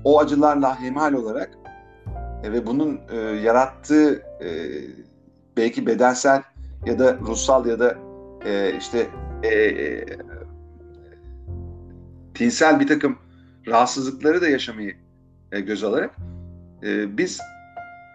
[0.04, 1.50] o acılarla hemhal olarak
[2.44, 4.48] e, ve bunun e, yarattığı e,
[5.56, 6.42] belki bedensel
[6.86, 7.98] ya da ruhsal ya da
[8.44, 9.06] e, işte
[9.42, 10.04] e, e,
[12.34, 13.18] tinsel bir takım
[13.66, 14.96] rahatsızlıkları da yaşamayı
[15.52, 16.16] e, göz alarak
[16.82, 17.40] e, biz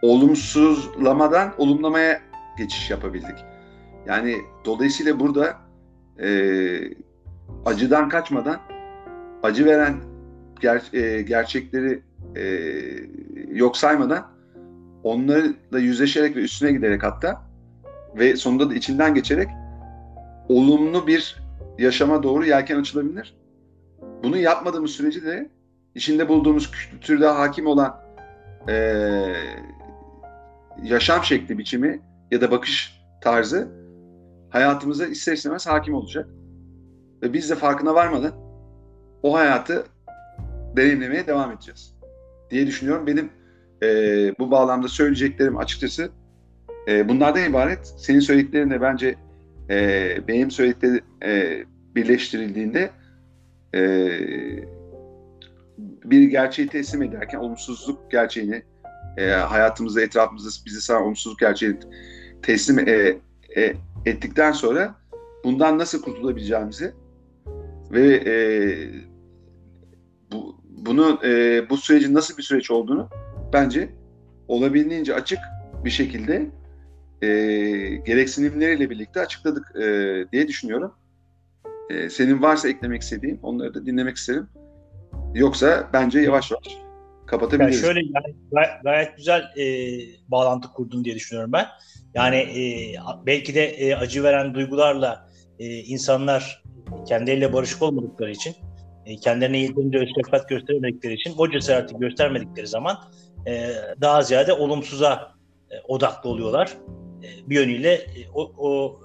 [0.02, 2.22] olumsuzlamadan olumlamaya
[2.58, 3.46] geçiş yapabildik.
[4.06, 5.58] Yani dolayısıyla burada
[6.20, 6.30] e,
[7.66, 8.60] acıdan kaçmadan
[9.44, 9.96] acı veren
[10.60, 12.02] ger, e, gerçekleri
[12.36, 12.44] e,
[13.52, 14.28] yok saymadan
[15.04, 17.51] onlarla yüzleşerek ve üstüne giderek hatta
[18.16, 19.49] ve sonunda da içinden geçerek
[20.49, 21.41] olumlu bir
[21.78, 23.36] yaşama doğru yelken açılabilir.
[24.24, 25.49] Bunu yapmadığımız sürece de
[25.95, 28.01] içinde bulduğumuz kültürde hakim olan
[28.70, 28.74] e,
[30.84, 32.01] yaşam şekli biçimi
[32.32, 33.68] ya da bakış tarzı
[34.49, 36.30] hayatımıza ister istemez hakim olacak.
[37.24, 38.34] Ve biz de farkına varmadan
[39.24, 39.86] o hayatı
[40.78, 41.95] deneyimlemeye devam edeceğiz
[42.49, 43.07] diye düşünüyorum.
[43.07, 43.30] Benim
[43.84, 43.88] e,
[44.39, 46.12] bu bağlamda söyleyeceklerim açıkçası
[46.88, 47.94] e, bunlardan ibaret.
[47.98, 49.16] Senin söylediklerinle bence
[49.70, 51.64] e, benim söylediklerim e,
[51.96, 52.90] birleştirildiğinde
[53.76, 54.10] e,
[56.06, 58.64] bir gerçeği teslim ederken olumsuzluk gerçeğini
[59.18, 61.80] e, hayatımızda, etrafımızda bizi saran olumsuzluk gerçeğini
[62.42, 63.18] teslim e,
[63.58, 63.74] e,
[64.06, 64.96] ettikten sonra
[65.44, 66.94] bundan nasıl kurtulabileceğimizi
[67.92, 68.34] ve e,
[70.32, 73.10] bu, bunu e, bu sürecin nasıl bir süreç olduğunu
[73.54, 73.90] bence
[74.48, 75.40] olabildiğince açık
[75.86, 76.50] bir şekilde
[77.22, 77.28] e,
[78.06, 79.82] gereksinimleriyle birlikte açıkladık e,
[80.32, 80.94] diye düşünüyorum.
[81.90, 84.48] E, senin varsa eklemek istediğin onları da dinlemek isterim.
[85.34, 87.82] Yoksa bence yavaş yavaş Yani kapatabiliriz.
[87.82, 89.66] şöyle yani gay- gayet güzel e,
[90.28, 91.66] bağlantı kurdun diye düşünüyorum ben.
[92.14, 92.94] Yani e,
[93.26, 96.64] belki de e, acı veren duygularla e, insanlar
[97.08, 98.56] kendileriyle barışık olmadıkları için,
[99.06, 102.98] e, kendilerine yeterince öz şefkat gösteremedikleri için, o cesareti göstermedikleri zaman
[103.48, 105.32] e, daha ziyade olumsuza
[105.72, 106.78] e, odaklı oluyorlar.
[107.48, 109.00] Bir yönüyle e, o, o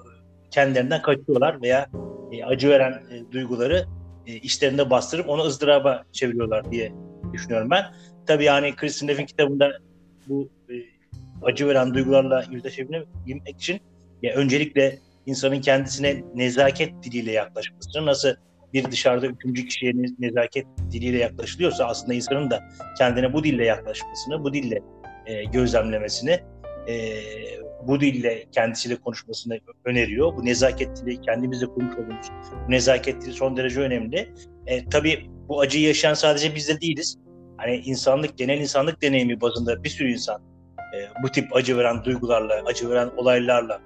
[0.50, 1.86] kendilerinden kaçıyorlar veya
[2.32, 3.86] e, acı veren e, duyguları
[4.26, 6.92] e, içlerinde bastırıp onu ızdıraba çeviriyorlar diye
[7.32, 7.84] düşünüyorum ben.
[8.26, 9.78] Tabii yani Kristin Neff'in kitabında
[10.28, 10.48] bu
[11.42, 13.06] acı veren duygularla yüzleşebilmek
[13.48, 13.80] için
[14.22, 18.28] ya öncelikle insanın kendisine nezaket diliyle yaklaşmasını nasıl
[18.72, 22.64] bir dışarıda üçüncü kişiye ne- nezaket diliyle yaklaşılıyorsa aslında insanın da
[22.98, 24.82] kendine bu dille yaklaşmasını, bu dille
[25.26, 26.40] e, gözlemlemesini,
[26.88, 26.96] e,
[27.82, 30.36] bu dille kendisiyle konuşmasını öneriyor.
[30.36, 32.30] Bu nezaket dili kendimizle olduğumuz
[32.66, 34.32] bu nezaket dili son derece önemli.
[34.66, 37.18] E, tabii bu acıyı yaşayan sadece biz de değiliz
[37.56, 40.42] hani insanlık genel insanlık deneyimi bazında bir sürü insan
[40.94, 43.80] e, bu tip acı veren duygularla, acı veren olaylarla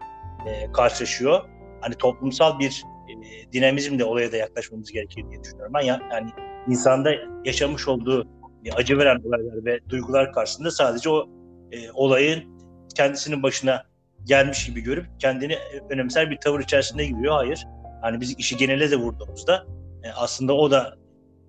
[0.47, 1.41] e, karşılaşıyor.
[1.81, 5.81] Hani toplumsal bir e, dinamizmle olaya da yaklaşmamız gerekir diye düşünüyorum ben.
[5.81, 6.31] Ya, yani
[6.69, 7.11] insanda
[7.45, 8.29] yaşamış olduğu
[8.65, 11.29] e, acı veren olaylar ve duygular karşısında sadece o
[11.73, 12.60] e, olayın
[12.95, 13.85] kendisinin başına
[14.25, 15.59] gelmiş gibi görüp kendini
[15.91, 17.35] önemser bir tavır içerisinde giriyor.
[17.35, 17.67] Hayır.
[18.03, 19.67] Hani biz işi genele de vurduğumuzda
[20.03, 20.95] e, aslında o da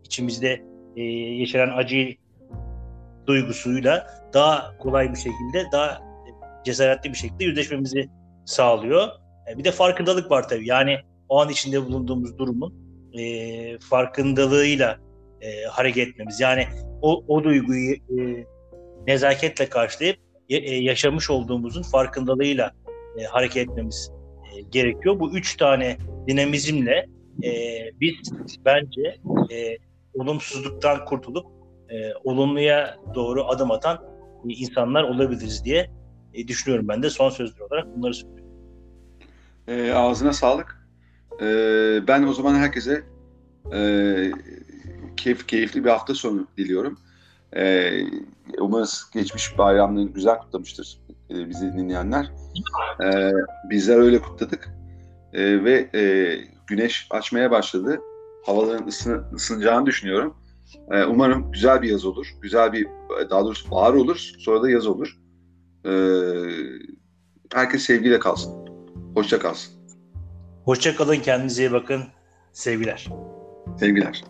[0.06, 0.62] içimizde
[0.96, 2.16] e, yaşanan acı
[3.28, 6.02] duygusuyla daha kolay bir şekilde, daha
[6.66, 8.10] cesaretli bir şekilde yüzleşmemizi
[8.46, 9.08] sağlıyor.
[9.52, 10.68] E, bir de farkındalık var tabii.
[10.68, 10.98] Yani
[11.30, 12.74] o an içinde bulunduğumuz durumun
[13.14, 14.98] e, farkındalığıyla
[15.42, 16.39] e, hareket etmemiz.
[16.39, 16.68] Yani
[17.02, 18.46] o, o duyguyu e,
[19.08, 20.18] nezaketle karşılayıp
[20.60, 22.72] yaşamış olduğumuzun farkındalığıyla
[23.18, 24.12] e, hareket etmemiz
[24.54, 25.20] e, gerekiyor.
[25.20, 25.97] Bu üç tane
[26.28, 27.06] dinamizmle
[27.43, 27.52] e,
[28.02, 28.16] biz
[28.66, 29.18] bence
[29.52, 29.78] e,
[30.14, 31.45] olumsuzluktan kurtulup
[31.89, 33.97] e, olumluya doğru adım atan
[34.49, 35.89] e, insanlar olabiliriz diye
[36.34, 38.52] e, düşünüyorum ben de son sözler olarak bunları söylüyorum.
[39.68, 40.88] E, ağzına sağlık.
[41.41, 41.45] E,
[42.08, 43.04] ben o zaman herkese
[43.74, 43.80] e,
[45.18, 46.97] keyif, keyifli bir hafta sonu diliyorum.
[47.56, 47.91] E,
[48.60, 50.99] umarız geçmiş bayramını güzel kutlamıştır
[51.30, 52.32] e, bizi dinleyenler.
[53.04, 53.32] E,
[53.70, 54.70] bizler öyle kutladık.
[55.34, 56.02] E, ve e,
[56.68, 58.02] güneş açmaya başladı.
[58.45, 60.36] Havaların ısını, ısınacağını düşünüyorum.
[60.91, 62.28] E, umarım güzel bir yaz olur.
[62.41, 62.88] Güzel bir,
[63.30, 64.32] daha doğrusu bahar olur.
[64.39, 65.18] Sonra da yaz olur.
[65.86, 65.91] E,
[67.54, 68.54] herkes sevgiyle kalsın.
[69.16, 69.74] Hoşça kalsın.
[70.66, 72.04] Hoşça kalın, kendinize iyi bakın.
[72.54, 73.10] Sevgiler.
[73.80, 74.24] Sevgiler.